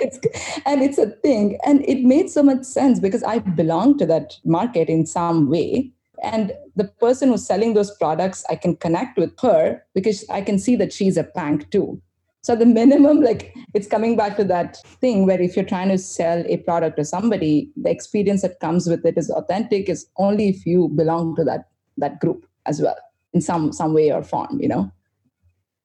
It's, 0.00 0.18
and 0.64 0.82
it's 0.82 0.98
a 0.98 1.06
thing 1.06 1.58
and 1.64 1.84
it 1.86 2.02
made 2.02 2.30
so 2.30 2.42
much 2.42 2.64
sense 2.64 3.00
because 3.00 3.22
i 3.22 3.38
belong 3.38 3.98
to 3.98 4.06
that 4.06 4.36
market 4.44 4.88
in 4.88 5.06
some 5.06 5.50
way 5.50 5.90
and 6.22 6.52
the 6.76 6.84
person 6.84 7.28
who's 7.28 7.46
selling 7.46 7.74
those 7.74 7.94
products 7.98 8.44
i 8.48 8.56
can 8.56 8.76
connect 8.76 9.18
with 9.18 9.38
her 9.40 9.82
because 9.94 10.24
i 10.30 10.40
can 10.40 10.58
see 10.58 10.76
that 10.76 10.92
she's 10.92 11.16
a 11.16 11.24
pank 11.24 11.70
too. 11.70 12.00
So 12.42 12.54
the 12.56 12.66
minimum 12.66 13.20
like 13.20 13.54
it's 13.74 13.88
coming 13.88 14.16
back 14.16 14.36
to 14.36 14.44
that 14.44 14.78
thing 15.00 15.26
where 15.26 15.40
if 15.40 15.54
you're 15.54 15.64
trying 15.64 15.88
to 15.88 15.98
sell 15.98 16.44
a 16.46 16.58
product 16.58 16.96
to 16.96 17.04
somebody 17.04 17.70
the 17.76 17.90
experience 17.90 18.42
that 18.42 18.60
comes 18.60 18.88
with 18.88 19.04
it 19.04 19.18
is 19.18 19.28
authentic 19.30 19.88
is 19.88 20.06
only 20.16 20.48
if 20.48 20.64
you 20.64 20.88
belong 20.88 21.34
to 21.36 21.44
that 21.44 21.68
that 21.98 22.20
group 22.20 22.46
as 22.64 22.80
well 22.80 22.96
in 23.34 23.40
some 23.40 23.72
some 23.72 23.92
way 23.92 24.10
or 24.12 24.22
form 24.22 24.58
you 24.60 24.68
know 24.68 24.90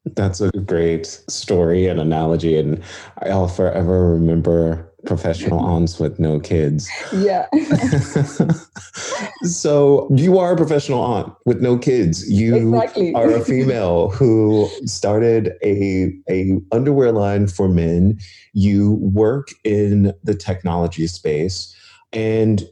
that's 0.06 0.42
a 0.42 0.52
great 0.52 1.06
story 1.30 1.88
and 1.88 2.00
analogy. 2.00 2.58
And 2.58 2.82
I'll 3.22 3.48
forever 3.48 4.12
remember 4.12 4.92
professional 5.06 5.60
aunts 5.66 6.00
with 6.00 6.20
no 6.20 6.40
kids. 6.40 6.90
Yeah. 7.14 7.48
so 9.44 10.10
you 10.16 10.38
are 10.38 10.54
a 10.54 10.58
professional 10.58 11.02
aunt 11.02 11.34
with 11.46 11.62
no 11.62 11.78
kids. 11.78 12.30
You 12.30 12.76
exactly. 12.76 13.14
are 13.14 13.32
a 13.32 13.44
female 13.44 14.10
who 14.10 14.70
started 14.86 15.54
a, 15.64 16.14
a 16.30 16.58
underwear 16.72 17.12
line 17.12 17.48
for 17.48 17.68
men. 17.68 18.20
You 18.54 18.94
work 19.02 19.50
in 19.64 20.14
the 20.24 20.36
technology 20.36 21.08
space 21.08 21.76
and 22.12 22.64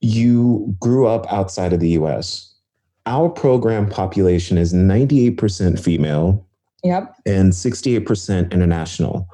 you 0.00 0.74
grew 0.80 1.06
up 1.06 1.30
outside 1.32 1.72
of 1.72 1.80
the 1.80 1.90
US. 1.90 2.46
Our 3.06 3.28
program 3.28 3.88
population 3.88 4.58
is 4.58 4.72
98% 4.72 5.80
female, 5.80 6.46
Yep. 6.82 7.14
And 7.26 7.52
68% 7.52 8.50
international. 8.52 9.28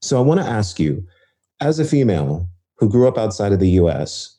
So 0.00 0.18
I 0.18 0.20
want 0.20 0.40
to 0.40 0.46
ask 0.46 0.78
you, 0.78 1.06
as 1.60 1.78
a 1.78 1.84
female 1.84 2.48
who 2.76 2.88
grew 2.88 3.06
up 3.06 3.16
outside 3.16 3.52
of 3.52 3.60
the 3.60 3.70
US 3.70 4.36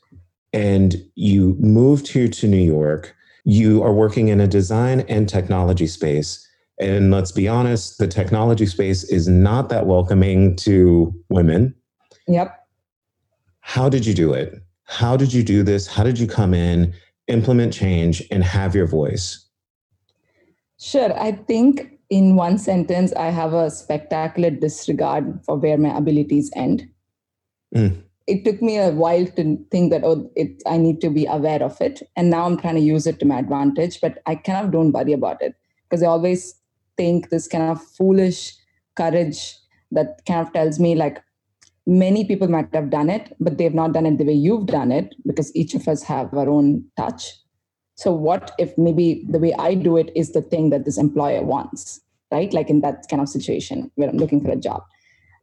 and 0.52 0.96
you 1.16 1.56
moved 1.60 2.08
here 2.08 2.28
to 2.28 2.48
New 2.48 2.58
York, 2.58 3.16
you 3.46 3.82
are 3.84 3.94
working 3.94 4.28
in 4.28 4.40
a 4.40 4.48
design 4.48 5.02
and 5.02 5.28
technology 5.28 5.88
space. 5.88 6.48
And 6.80 7.12
let's 7.12 7.32
be 7.32 7.48
honest, 7.48 7.98
the 7.98 8.08
technology 8.08 8.66
space 8.66 9.04
is 9.06 9.28
not 9.28 9.70
that 9.70 9.86
welcoming 9.86 10.56
to 10.58 11.14
women. 11.30 11.74
Yep. 12.28 12.60
How 13.62 13.90
did 13.90 14.06
you 14.06 14.14
do 14.14 14.34
it? 14.34 14.62
How 14.86 15.16
did 15.16 15.34
you 15.34 15.44
do 15.44 15.64
this? 15.64 15.88
How 15.88 16.04
did 16.04 16.20
you 16.20 16.28
come 16.28 16.54
in, 16.54 16.94
implement 17.28 17.74
change, 17.74 18.22
and 18.32 18.44
have 18.44 18.76
your 18.76 18.86
voice? 18.86 19.46
Sure. 20.78 21.18
I 21.18 21.32
think 21.32 21.93
in 22.14 22.36
one 22.36 22.60
sentence, 22.60 23.12
I 23.14 23.30
have 23.32 23.54
a 23.54 23.72
spectacular 23.72 24.52
disregard 24.52 25.40
for 25.44 25.58
where 25.58 25.80
my 25.80 25.98
abilities 25.98 26.52
end. 26.56 26.88
Mm. 27.76 28.04
It 28.28 28.46
took 28.46 28.62
me 28.62 28.78
a 28.78 28.92
while 28.92 29.26
to 29.26 29.58
think 29.72 29.92
that 29.92 30.04
oh, 30.04 30.30
it, 30.36 30.62
I 30.68 30.78
need 30.78 31.02
to 31.02 31.10
be 31.10 31.26
aware 31.26 31.64
of 31.64 31.82
it, 31.82 32.04
and 32.16 32.30
now 32.30 32.46
I'm 32.46 32.58
trying 32.58 32.76
to 32.76 32.82
use 32.82 33.08
it 33.08 33.20
to 33.20 33.26
my 33.26 33.40
advantage. 33.40 34.00
But 34.00 34.20
I 34.28 34.36
kind 34.36 34.64
of 34.64 34.72
don't 34.72 34.92
worry 34.92 35.14
about 35.14 35.42
it 35.42 35.56
because 35.84 36.04
I 36.04 36.08
always 36.08 36.54
think 36.98 37.32
this 37.32 37.48
kind 37.48 37.64
of 37.64 37.84
foolish 37.84 38.56
courage 38.96 39.56
that 39.92 40.22
kind 40.28 40.46
of 40.46 40.54
tells 40.54 40.80
me 40.80 40.94
like 40.94 41.22
many 41.88 42.26
people 42.26 42.48
might 42.48 42.74
have 42.76 42.92
done 42.92 43.10
it, 43.10 43.36
but 43.40 43.58
they've 43.58 43.74
not 43.74 43.94
done 43.94 44.06
it 44.06 44.20
the 44.20 44.24
way 44.24 44.34
you've 44.34 44.68
done 44.68 44.92
it 44.92 45.16
because 45.26 45.54
each 45.56 45.74
of 45.74 45.88
us 45.88 46.04
have 46.04 46.32
our 46.34 46.48
own 46.48 46.86
touch. 46.96 47.34
So, 47.96 48.12
what 48.12 48.52
if 48.58 48.78
maybe 48.78 49.26
the 49.30 49.40
way 49.40 49.54
I 49.60 49.76
do 49.76 49.98
it 49.98 50.12
is 50.16 50.32
the 50.32 50.42
thing 50.42 50.70
that 50.72 50.86
this 50.86 50.98
employer 50.98 51.44
wants? 51.44 52.02
right? 52.34 52.52
Like 52.52 52.70
in 52.70 52.82
that 52.82 53.06
kind 53.10 53.22
of 53.22 53.30
situation 53.30 53.92
where 53.96 54.10
I'm 54.10 54.18
looking 54.18 54.42
for 54.44 54.52
a 54.52 54.56
job. 54.56 54.84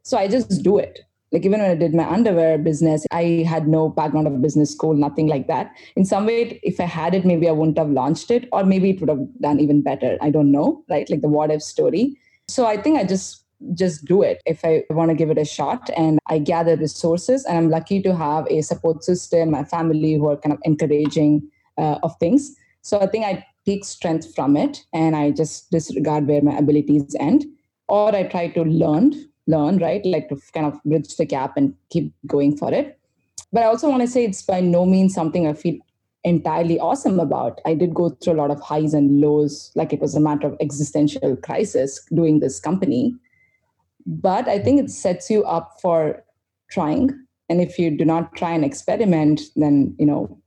So 0.03 0.17
I 0.17 0.27
just 0.27 0.61
do 0.61 0.77
it. 0.77 0.99
Like 1.31 1.45
even 1.45 1.61
when 1.61 1.71
I 1.71 1.75
did 1.75 1.93
my 1.95 2.07
underwear 2.09 2.57
business, 2.57 3.05
I 3.11 3.45
had 3.47 3.67
no 3.67 3.87
background 3.87 4.27
of 4.27 4.41
business 4.41 4.71
school, 4.71 4.93
nothing 4.93 5.27
like 5.27 5.47
that. 5.47 5.71
In 5.95 6.03
some 6.03 6.25
way, 6.25 6.59
if 6.61 6.79
I 6.81 6.83
had 6.83 7.15
it, 7.15 7.25
maybe 7.25 7.47
I 7.47 7.51
wouldn't 7.51 7.77
have 7.77 7.89
launched 7.89 8.31
it, 8.31 8.49
or 8.51 8.65
maybe 8.65 8.89
it 8.89 8.99
would 8.99 9.07
have 9.07 9.25
done 9.39 9.61
even 9.61 9.81
better. 9.81 10.17
I 10.21 10.29
don't 10.29 10.51
know, 10.51 10.83
right? 10.89 11.09
Like 11.09 11.21
the 11.21 11.29
what 11.29 11.49
if 11.49 11.63
story. 11.63 12.17
So 12.49 12.65
I 12.65 12.75
think 12.75 12.99
I 12.99 13.05
just 13.05 13.45
just 13.75 14.05
do 14.05 14.23
it 14.23 14.41
if 14.47 14.65
I 14.65 14.83
want 14.89 15.09
to 15.09 15.15
give 15.15 15.29
it 15.29 15.37
a 15.37 15.45
shot. 15.45 15.89
And 15.95 16.19
I 16.27 16.39
gather 16.39 16.75
resources, 16.75 17.45
and 17.45 17.57
I'm 17.57 17.69
lucky 17.69 18.01
to 18.01 18.13
have 18.13 18.45
a 18.49 18.61
support 18.61 19.05
system, 19.05 19.51
my 19.51 19.63
family 19.63 20.15
who 20.15 20.27
are 20.27 20.35
kind 20.35 20.51
of 20.51 20.59
encouraging 20.65 21.49
uh, 21.77 21.99
of 22.03 22.15
things. 22.19 22.55
So 22.81 22.99
I 22.99 23.07
think 23.07 23.25
I 23.25 23.45
take 23.65 23.85
strength 23.85 24.33
from 24.35 24.57
it 24.57 24.83
and 24.93 25.15
I 25.15 25.31
just 25.31 25.69
disregard 25.71 26.27
where 26.27 26.41
my 26.41 26.57
abilities 26.57 27.15
end. 27.19 27.45
Or 27.87 28.15
I 28.15 28.23
try 28.23 28.47
to 28.49 28.63
learn, 28.63 29.13
learn, 29.47 29.77
right? 29.77 30.05
Like 30.05 30.29
to 30.29 30.37
kind 30.53 30.65
of 30.65 30.81
bridge 30.83 31.15
the 31.17 31.25
gap 31.25 31.57
and 31.57 31.75
keep 31.89 32.13
going 32.25 32.55
for 32.57 32.73
it. 32.73 32.97
But 33.51 33.63
I 33.63 33.65
also 33.65 33.89
want 33.89 34.01
to 34.01 34.07
say 34.07 34.23
it's 34.23 34.41
by 34.41 34.61
no 34.61 34.85
means 34.85 35.13
something 35.13 35.45
I 35.45 35.53
feel 35.53 35.75
entirely 36.23 36.79
awesome 36.79 37.19
about. 37.19 37.59
I 37.65 37.73
did 37.73 37.93
go 37.93 38.09
through 38.09 38.33
a 38.33 38.41
lot 38.41 38.51
of 38.51 38.61
highs 38.61 38.93
and 38.93 39.19
lows, 39.19 39.71
like 39.75 39.91
it 39.91 39.99
was 39.99 40.15
a 40.15 40.19
matter 40.19 40.47
of 40.47 40.57
existential 40.61 41.35
crisis 41.35 41.99
doing 42.13 42.39
this 42.39 42.59
company. 42.59 43.13
But 44.05 44.47
I 44.47 44.59
think 44.59 44.79
it 44.79 44.89
sets 44.89 45.29
you 45.29 45.43
up 45.43 45.79
for 45.81 46.23
trying. 46.69 47.11
And 47.49 47.61
if 47.61 47.77
you 47.77 47.95
do 47.95 48.05
not 48.05 48.35
try 48.35 48.51
and 48.51 48.63
experiment, 48.63 49.41
then 49.55 49.95
you 49.99 50.05
know 50.05 50.40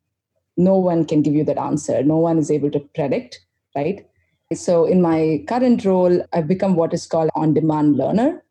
no 0.57 0.77
one 0.77 1.05
can 1.05 1.23
give 1.23 1.35
you 1.35 1.45
that 1.45 1.59
answer. 1.59 2.03
No 2.03 2.17
one 2.17 2.39
is 2.39 2.51
able 2.51 2.71
to 2.71 2.81
predict, 2.95 3.41
right? 3.75 4.07
So 4.53 4.85
in 4.85 5.03
my 5.03 5.45
current 5.49 5.85
role, 5.85 6.25
I've 6.33 6.47
become 6.47 6.77
what 6.77 6.95
is 6.95 7.07
called 7.07 7.31
on-demand 7.35 7.97
learner. 7.97 8.45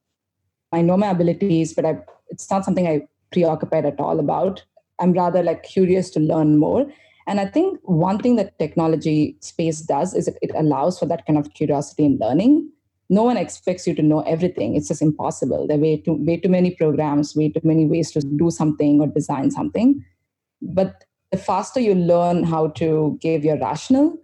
I 0.71 0.81
know 0.81 0.97
my 0.97 1.11
abilities, 1.11 1.73
but 1.73 1.85
I, 1.85 1.97
it's 2.29 2.49
not 2.49 2.65
something 2.65 2.87
I 2.87 3.07
preoccupied 3.31 3.85
at 3.85 3.99
all 3.99 4.19
about. 4.19 4.63
I'm 4.99 5.13
rather 5.13 5.43
like 5.43 5.63
curious 5.63 6.09
to 6.11 6.19
learn 6.19 6.57
more. 6.57 6.85
And 7.25 7.39
I 7.39 7.45
think 7.45 7.79
one 7.83 8.19
thing 8.19 8.35
that 8.35 8.59
technology 8.59 9.37
space 9.39 9.81
does 9.81 10.13
is 10.13 10.27
it 10.27 10.51
allows 10.55 10.99
for 10.99 11.05
that 11.05 11.25
kind 11.25 11.39
of 11.39 11.53
curiosity 11.53 12.05
and 12.05 12.19
learning. 12.19 12.69
no 13.09 13.23
one 13.23 13.37
expects 13.37 13.85
you 13.87 13.93
to 13.95 14.01
know 14.01 14.21
everything. 14.21 14.75
It's 14.75 14.87
just 14.87 15.01
impossible. 15.01 15.67
There 15.67 15.77
are 15.77 15.81
way 15.81 15.97
too, 15.97 16.13
way 16.13 16.37
too 16.37 16.49
many 16.49 16.71
programs, 16.71 17.35
way 17.35 17.49
too 17.49 17.61
many 17.63 17.85
ways 17.85 18.11
to 18.11 18.21
do 18.21 18.49
something 18.49 19.01
or 19.01 19.07
design 19.07 19.51
something. 19.51 20.03
But 20.61 21.03
the 21.33 21.39
faster 21.39 21.79
you 21.79 21.95
learn 21.95 22.43
how 22.43 22.67
to 22.67 23.17
give 23.19 23.43
your 23.43 23.57
rational 23.57 24.15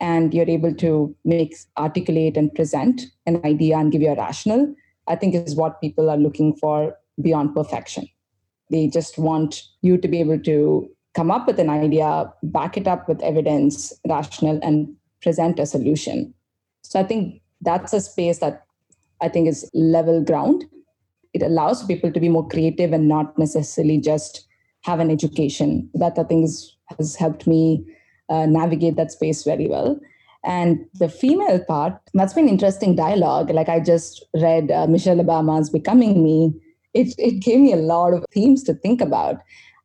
and 0.00 0.34
you're 0.34 0.50
able 0.50 0.74
to 0.74 1.16
make 1.24 1.56
articulate 1.78 2.36
and 2.36 2.54
present 2.54 3.00
an 3.24 3.40
idea 3.42 3.78
and 3.78 3.90
give 3.90 4.02
your 4.02 4.16
rational, 4.16 4.74
I 5.06 5.16
think 5.16 5.34
is 5.34 5.54
what 5.54 5.80
people 5.80 6.10
are 6.10 6.18
looking 6.18 6.54
for 6.54 6.94
beyond 7.22 7.54
perfection. 7.54 8.06
They 8.70 8.86
just 8.88 9.16
want 9.16 9.62
you 9.80 9.96
to 9.96 10.08
be 10.08 10.20
able 10.20 10.38
to 10.40 10.90
come 11.14 11.30
up 11.30 11.46
with 11.46 11.58
an 11.58 11.70
idea, 11.70 12.30
back 12.42 12.76
it 12.76 12.86
up 12.86 13.08
with 13.08 13.22
evidence, 13.22 13.94
rational, 14.06 14.60
and 14.62 14.94
present 15.22 15.58
a 15.58 15.64
solution. 15.64 16.34
So 16.82 17.00
I 17.00 17.04
think 17.04 17.40
that's 17.62 17.94
a 17.94 18.02
space 18.02 18.40
that 18.40 18.66
I 19.22 19.30
think 19.30 19.48
is 19.48 19.70
level 19.72 20.22
ground. 20.22 20.66
It 21.32 21.42
allows 21.42 21.86
people 21.86 22.12
to 22.12 22.20
be 22.20 22.28
more 22.28 22.46
creative 22.46 22.92
and 22.92 23.08
not 23.08 23.38
necessarily 23.38 23.96
just 23.96 24.46
have 24.86 25.00
an 25.00 25.10
education. 25.10 25.90
That 25.94 26.18
I 26.18 26.22
think 26.22 26.44
is, 26.44 26.76
has 26.98 27.16
helped 27.16 27.46
me 27.46 27.84
uh, 28.28 28.46
navigate 28.46 28.96
that 28.96 29.12
space 29.12 29.42
very 29.42 29.66
well. 29.66 29.98
And 30.44 30.86
the 30.94 31.08
female 31.08 31.58
part, 31.64 32.00
that's 32.14 32.32
been 32.32 32.48
interesting 32.48 32.94
dialogue. 32.94 33.50
Like 33.50 33.68
I 33.68 33.80
just 33.80 34.24
read 34.34 34.70
uh, 34.70 34.86
Michelle 34.86 35.16
Obama's 35.16 35.70
Becoming 35.70 36.22
Me. 36.22 36.54
It, 36.94 37.14
it 37.18 37.40
gave 37.40 37.60
me 37.60 37.72
a 37.72 37.76
lot 37.94 38.14
of 38.14 38.24
themes 38.32 38.62
to 38.64 38.74
think 38.74 39.00
about. 39.00 39.40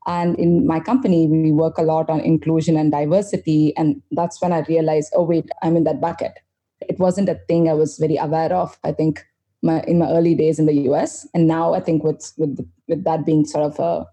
And 0.07 0.37
in 0.37 0.67
my 0.67 0.79
company, 0.79 1.27
we 1.27 1.51
work 1.51 1.77
a 1.77 1.83
lot 1.83 2.09
on 2.09 2.19
inclusion 2.19 2.77
and 2.77 2.91
diversity. 2.91 3.75
And 3.75 4.01
that's 4.11 4.41
when 4.41 4.53
I 4.53 4.61
realized, 4.61 5.11
oh, 5.15 5.23
wait, 5.23 5.49
I'm 5.63 5.75
in 5.75 5.83
that 5.85 5.99
bucket. 5.99 6.33
It 6.81 6.99
wasn't 6.99 7.29
a 7.29 7.39
thing 7.47 7.67
I 7.67 7.73
was 7.73 7.97
very 7.97 8.17
aware 8.17 8.53
of, 8.53 8.77
I 8.83 8.91
think, 8.91 9.25
my, 9.63 9.81
in 9.83 9.99
my 9.99 10.09
early 10.09 10.35
days 10.35 10.59
in 10.59 10.65
the 10.67 10.89
US. 10.91 11.27
And 11.33 11.47
now 11.47 11.73
I 11.73 11.79
think 11.79 12.03
with, 12.03 12.33
with, 12.37 12.67
with 12.87 13.03
that 13.03 13.25
being 13.25 13.45
sort 13.45 13.65
of 13.65 13.79
a 13.79 14.07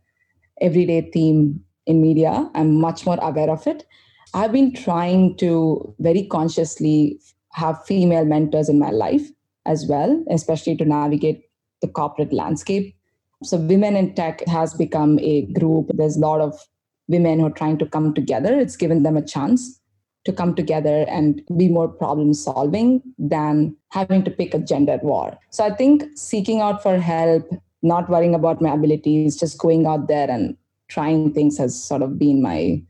everyday 0.61 1.11
theme 1.11 1.61
in 1.87 2.03
media, 2.03 2.51
I'm 2.55 2.75
much 2.81 3.07
more 3.07 3.18
aware 3.21 3.51
of 3.51 3.66
it. 3.66 3.87
I've 4.35 4.53
been 4.53 4.75
trying 4.75 5.37
to 5.38 5.94
very 5.99 6.27
consciously 6.27 7.21
have 7.53 7.85
female 7.87 8.25
mentors 8.25 8.68
in 8.68 8.79
my 8.79 8.90
life 8.90 9.27
as 9.66 9.87
well, 9.87 10.25
especially 10.31 10.77
to 10.77 10.85
navigate 10.85 11.44
the 11.81 11.88
corporate 11.88 12.33
landscape. 12.33 12.94
So, 13.42 13.57
Women 13.57 13.97
in 13.97 14.14
Tech 14.14 14.44
has 14.47 14.75
become 14.75 15.18
a 15.21 15.42
group. 15.53 15.90
There's 15.94 16.16
a 16.16 16.21
lot 16.21 16.40
of 16.40 16.59
women 17.07 17.38
who 17.38 17.47
are 17.47 17.51
trying 17.51 17.79
to 17.79 17.87
come 17.87 18.12
together. 18.12 18.59
It's 18.59 18.77
given 18.77 19.03
them 19.03 19.16
a 19.16 19.23
chance 19.23 19.81
to 20.25 20.33
come 20.33 20.55
together 20.55 21.07
and 21.09 21.40
be 21.57 21.68
more 21.68 21.88
problem 21.88 22.35
solving 22.35 23.01
than 23.18 23.77
having 23.90 24.25
to 24.25 24.31
pick 24.31 24.55
a 24.55 24.59
gender 24.59 24.99
war. 25.03 25.38
So, 25.51 25.64
I 25.64 25.71
think 25.71 26.05
seeking 26.16 26.61
out 26.61 26.83
for 26.83 26.99
help, 26.99 27.49
not 27.83 28.09
worrying 28.09 28.35
about 28.35 28.61
my 28.61 28.73
abilities, 28.73 29.37
just 29.37 29.59
going 29.59 29.87
out 29.87 30.09
there 30.09 30.31
and 30.31 30.57
trying 30.88 31.33
things 31.33 31.59
has 31.59 31.81
sort 31.81 32.03
of 32.03 32.19
been 32.19 32.43
my 32.43 32.83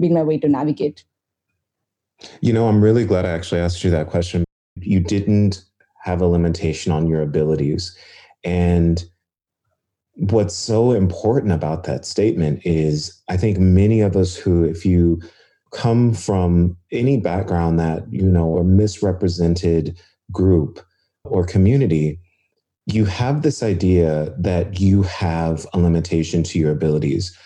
been 0.00 0.14
my 0.14 0.22
way 0.22 0.38
to 0.38 0.48
navigate. 0.48 1.04
You 2.40 2.52
know, 2.52 2.68
I'm 2.68 2.82
really 2.82 3.04
glad 3.04 3.26
I 3.26 3.30
actually 3.30 3.60
asked 3.60 3.84
you 3.84 3.90
that 3.90 4.08
question. 4.08 4.44
You 4.76 5.00
didn't 5.00 5.64
have 6.02 6.20
a 6.20 6.26
limitation 6.26 6.92
on 6.92 7.06
your 7.06 7.22
abilities. 7.22 7.96
And 8.42 9.04
what's 10.16 10.54
so 10.54 10.92
important 10.92 11.52
about 11.52 11.84
that 11.84 12.04
statement 12.04 12.60
is 12.64 13.22
I 13.28 13.36
think 13.36 13.58
many 13.58 14.00
of 14.00 14.16
us 14.16 14.36
who, 14.36 14.64
if 14.64 14.84
you 14.84 15.20
come 15.72 16.12
from 16.12 16.76
any 16.92 17.18
background 17.18 17.78
that, 17.80 18.10
you 18.12 18.22
know, 18.22 18.58
a 18.58 18.64
misrepresented 18.64 19.98
group 20.30 20.84
or 21.24 21.44
community, 21.44 22.20
you 22.86 23.04
have 23.04 23.42
this 23.42 23.62
idea 23.62 24.34
that 24.38 24.80
you 24.80 25.02
have 25.02 25.66
a 25.72 25.78
limitation 25.78 26.42
to 26.42 26.58
your 26.58 26.72
abilities. 26.72 27.36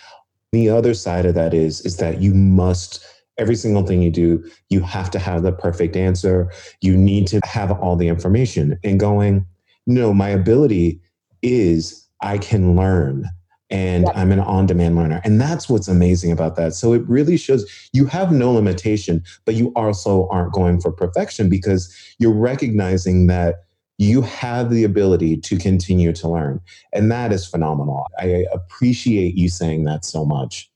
The 0.52 0.68
other 0.68 0.94
side 0.94 1.26
of 1.26 1.34
that 1.34 1.54
is 1.54 1.80
is 1.82 1.98
that 1.98 2.20
you 2.20 2.34
must 2.34 3.04
every 3.38 3.54
single 3.54 3.86
thing 3.86 4.02
you 4.02 4.10
do 4.10 4.44
you 4.68 4.80
have 4.80 5.10
to 5.12 5.18
have 5.18 5.42
the 5.42 5.52
perfect 5.52 5.96
answer. 5.96 6.50
You 6.80 6.96
need 6.96 7.26
to 7.28 7.40
have 7.44 7.70
all 7.70 7.96
the 7.96 8.08
information 8.08 8.78
and 8.82 8.98
going 8.98 9.46
no 9.86 10.12
my 10.12 10.28
ability 10.28 11.00
is 11.42 12.06
i 12.20 12.36
can 12.36 12.74
learn 12.74 13.24
and 13.70 14.04
yeah. 14.04 14.12
i'm 14.16 14.32
an 14.32 14.40
on-demand 14.40 14.96
learner. 14.96 15.20
And 15.24 15.40
that's 15.40 15.68
what's 15.68 15.86
amazing 15.86 16.32
about 16.32 16.56
that. 16.56 16.74
So 16.74 16.94
it 16.94 17.06
really 17.06 17.36
shows 17.36 17.64
you 17.92 18.06
have 18.06 18.32
no 18.32 18.50
limitation 18.52 19.22
but 19.44 19.54
you 19.54 19.72
also 19.76 20.26
aren't 20.30 20.52
going 20.52 20.80
for 20.80 20.90
perfection 20.90 21.48
because 21.48 21.94
you're 22.18 22.34
recognizing 22.34 23.28
that 23.28 23.67
you 23.98 24.22
have 24.22 24.70
the 24.70 24.84
ability 24.84 25.36
to 25.36 25.56
continue 25.58 26.12
to 26.12 26.28
learn. 26.28 26.60
And 26.92 27.10
that 27.10 27.32
is 27.32 27.46
phenomenal. 27.46 28.06
I 28.18 28.46
appreciate 28.52 29.34
you 29.34 29.48
saying 29.48 29.84
that 29.84 30.04
so 30.04 30.24
much. 30.24 30.70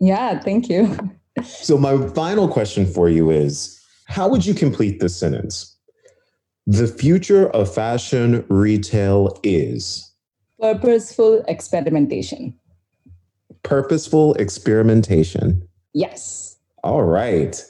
Yeah, 0.00 0.40
thank 0.40 0.68
you. 0.68 0.98
so, 1.44 1.78
my 1.78 2.08
final 2.08 2.48
question 2.48 2.86
for 2.86 3.08
you 3.08 3.30
is 3.30 3.78
how 4.06 4.28
would 4.28 4.44
you 4.44 4.54
complete 4.54 5.00
this 5.00 5.16
sentence? 5.16 5.76
The 6.66 6.86
future 6.86 7.48
of 7.50 7.72
fashion 7.72 8.44
retail 8.48 9.38
is 9.42 10.10
purposeful 10.60 11.44
experimentation. 11.48 12.58
Purposeful 13.62 14.34
experimentation. 14.34 15.66
Yes. 15.92 16.56
All 16.82 17.04
right. 17.04 17.62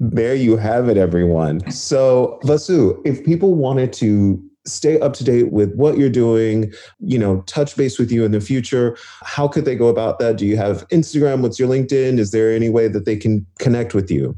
There 0.00 0.34
you 0.34 0.56
have 0.56 0.88
it, 0.88 0.96
everyone. 0.96 1.68
So, 1.70 2.38
Vasu, 2.44 3.00
if 3.04 3.24
people 3.24 3.54
wanted 3.54 3.92
to 3.94 4.47
stay 4.68 4.98
up 5.00 5.14
to 5.14 5.24
date 5.24 5.52
with 5.52 5.74
what 5.74 5.98
you're 5.98 6.08
doing, 6.10 6.72
you 7.00 7.18
know, 7.18 7.42
touch 7.42 7.76
base 7.76 7.98
with 7.98 8.10
you 8.10 8.24
in 8.24 8.32
the 8.32 8.40
future, 8.40 8.96
how 9.22 9.48
could 9.48 9.64
they 9.64 9.74
go 9.74 9.88
about 9.88 10.18
that? 10.18 10.36
Do 10.36 10.46
you 10.46 10.56
have 10.56 10.86
Instagram? 10.88 11.40
What's 11.40 11.58
your 11.58 11.68
LinkedIn? 11.68 12.18
Is 12.18 12.30
there 12.30 12.52
any 12.52 12.68
way 12.68 12.88
that 12.88 13.04
they 13.04 13.16
can 13.16 13.46
connect 13.58 13.94
with 13.94 14.10
you? 14.10 14.36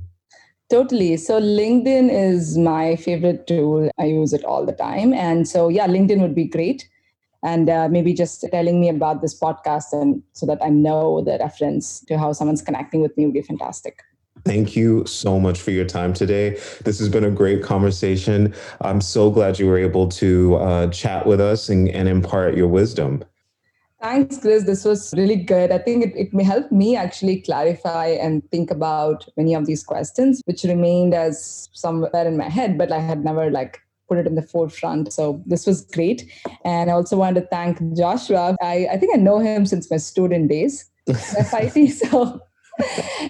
Totally. 0.71 1.16
So 1.16 1.40
LinkedIn 1.40 2.11
is 2.12 2.57
my 2.57 2.95
favorite 2.95 3.49
tool. 3.49 3.90
I 3.99 4.05
use 4.05 4.33
it 4.33 4.45
all 4.45 4.64
the 4.64 4.73
time. 4.73 5.12
And 5.12 5.49
so, 5.49 5.69
yeah, 5.69 5.88
LinkedIn 5.88 6.21
would 6.21 6.35
be 6.35 6.45
great. 6.45 6.88
And 7.43 7.69
uh, 7.69 7.88
maybe 7.88 8.12
just 8.12 8.45
telling 8.53 8.81
me 8.81 8.88
about 8.88 9.23
this 9.23 9.38
podcast 9.38 9.93
and 9.93 10.23
so 10.35 10.47
that 10.47 10.62
I 10.62 10.69
know 10.69 11.23
the 11.25 11.38
reference 11.40 12.01
to 12.05 12.19
how 12.19 12.33
someone's 12.33 12.62
connecting 12.62 13.01
with 13.01 13.16
me 13.16 13.25
would 13.25 13.35
be 13.35 13.43
fantastic. 13.43 14.03
Thank 14.44 14.76
you 14.76 15.05
so 15.07 15.38
much 15.38 15.61
for 15.61 15.70
your 15.70 15.85
time 15.85 16.12
today. 16.12 16.59
This 16.85 16.98
has 16.98 17.09
been 17.09 17.24
a 17.24 17.31
great 17.31 17.62
conversation. 17.62 18.55
I'm 18.81 19.00
so 19.00 19.31
glad 19.31 19.59
you 19.59 19.66
were 19.66 19.79
able 19.79 20.09
to 20.09 20.57
uh, 20.57 20.87
chat 20.88 21.26
with 21.26 21.40
us 21.40 21.68
and, 21.68 21.88
and 21.88 22.09
impart 22.09 22.57
your 22.57 22.68
wisdom. 22.68 23.24
Thanks, 24.00 24.38
Chris. 24.38 24.64
This 24.64 24.85
was 24.85 25.12
really 25.14 25.37
good. 25.37 25.70
I 25.70 25.79
think 25.79 26.05
it, 26.05 26.16
it 26.16 26.33
may 26.33 26.42
help 26.42 26.72
me 26.72 26.96
actually 26.96 27.42
clarify 27.42 28.07
and 28.07 28.48
think 28.50 28.70
about 28.70 29.29
many 29.37 29.55
of 29.55 29.66
these 29.66 29.85
questions, 29.85 30.40
which 30.46 30.64
remained 30.64 31.12
as 31.12 31.68
somewhere 31.72 32.26
in 32.26 32.38
my 32.38 32.48
head, 32.48 32.79
but 32.79 32.92
I 32.92 33.00
had 33.00 33.22
never 33.24 33.50
like 33.50 33.79
put 34.09 34.16
it 34.16 34.26
in 34.26 34.37
the 34.37 34.42
forefront. 34.42 35.12
So 35.12 35.42
this 35.44 35.66
was 35.66 35.83
great. 35.83 36.31
And 36.64 36.90
I 36.90 36.94
also 36.94 37.16
wanted 37.16 37.42
to 37.42 37.46
thank 37.48 37.79
Joshua. 37.94 38.57
I, 38.62 38.88
I 38.90 38.96
think 38.96 39.14
I 39.14 39.20
know 39.20 39.38
him 39.38 39.66
since 39.66 39.90
my 39.90 39.98
student 39.98 40.48
days, 40.48 40.90
FIT. 41.07 41.90
So 41.90 42.40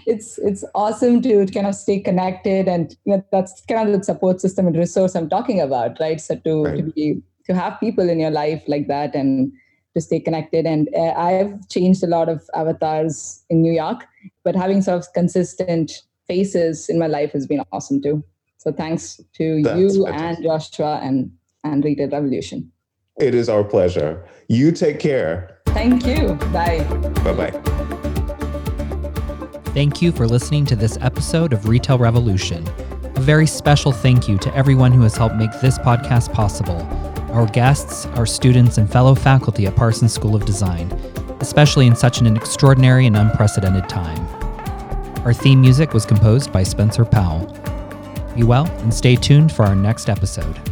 it's 0.07 0.39
it's 0.39 0.65
awesome 0.75 1.21
to 1.23 1.47
kind 1.47 1.67
of 1.67 1.75
stay 1.75 2.01
connected 2.01 2.69
and 2.69 2.97
you 3.05 3.17
know, 3.17 3.25
that's 3.33 3.63
kind 3.69 3.89
of 3.89 3.99
the 3.99 4.05
support 4.05 4.41
system 4.41 4.67
and 4.67 4.77
resource 4.77 5.15
i'm 5.15 5.29
talking 5.29 5.61
about 5.61 5.99
right? 6.01 6.21
So 6.21 6.37
to, 6.37 6.65
right. 6.65 6.77
to 6.77 6.83
be 6.83 7.23
to 7.47 7.55
have 7.55 7.81
people 7.81 8.09
in 8.09 8.21
your 8.21 8.31
life 8.31 8.63
like 8.67 8.87
that 8.89 9.15
and 9.15 9.53
to 9.95 10.01
stay 10.01 10.21
connected. 10.21 10.67
And 10.67 10.89
uh, 10.95 11.15
i've 11.17 11.69
changed 11.69 12.03
a 12.03 12.07
lot 12.07 12.29
of 12.29 12.49
avatars 12.55 13.45
in 13.51 13.63
new 13.63 13.73
york 13.73 14.07
but 14.45 14.55
having 14.55 14.83
sort 14.83 14.99
of 14.99 15.13
consistent 15.13 16.03
faces 16.31 16.89
in 16.89 16.99
my 16.99 17.09
life 17.09 17.33
has 17.33 17.47
been 17.47 17.63
awesome 17.73 18.01
too. 18.01 18.23
So 18.59 18.73
thanks 18.73 19.21
to 19.39 19.63
that's 19.63 19.79
you 19.79 20.05
fantastic. 20.05 20.37
and 20.37 20.45
joshua 20.45 21.01
and 21.03 21.31
and 21.64 21.85
retail 21.85 22.11
revolution. 22.11 22.70
It 23.18 23.35
is 23.35 23.49
our 23.49 23.64
pleasure. 23.64 24.24
You 24.49 24.72
take 24.72 24.99
care. 24.99 25.59
Thank 25.66 26.07
you. 26.07 26.35
Bye. 26.53 26.85
Bye 27.24 27.51
bye 27.51 27.99
Thank 29.73 30.03
you 30.03 30.11
for 30.11 30.27
listening 30.27 30.66
to 30.66 30.75
this 30.75 30.99
episode 31.01 31.53
of 31.53 31.68
Retail 31.68 31.97
Revolution. 31.97 32.66
A 33.14 33.21
very 33.21 33.47
special 33.47 33.93
thank 33.93 34.29
you 34.29 34.37
to 34.39 34.53
everyone 34.57 34.91
who 34.91 35.03
has 35.03 35.16
helped 35.16 35.37
make 35.37 35.53
this 35.61 35.79
podcast 35.79 36.33
possible 36.33 36.83
our 37.31 37.47
guests, 37.47 38.07
our 38.16 38.27
students, 38.27 38.79
and 38.79 38.91
fellow 38.91 39.14
faculty 39.14 39.68
at 39.68 39.77
Parsons 39.77 40.12
School 40.12 40.35
of 40.35 40.45
Design, 40.45 40.91
especially 41.39 41.87
in 41.87 41.95
such 41.95 42.21
an 42.21 42.37
extraordinary 42.37 43.07
and 43.07 43.16
unprecedented 43.16 43.89
time. 43.89 44.27
Our 45.25 45.33
theme 45.33 45.61
music 45.61 45.95
was 45.95 46.05
composed 46.05 46.53
by 46.53 46.64
Spencer 46.64 47.05
Powell. 47.05 47.47
Be 48.35 48.43
well 48.43 48.66
and 48.79 48.93
stay 48.93 49.14
tuned 49.14 49.53
for 49.53 49.64
our 49.64 49.77
next 49.77 50.09
episode. 50.09 50.70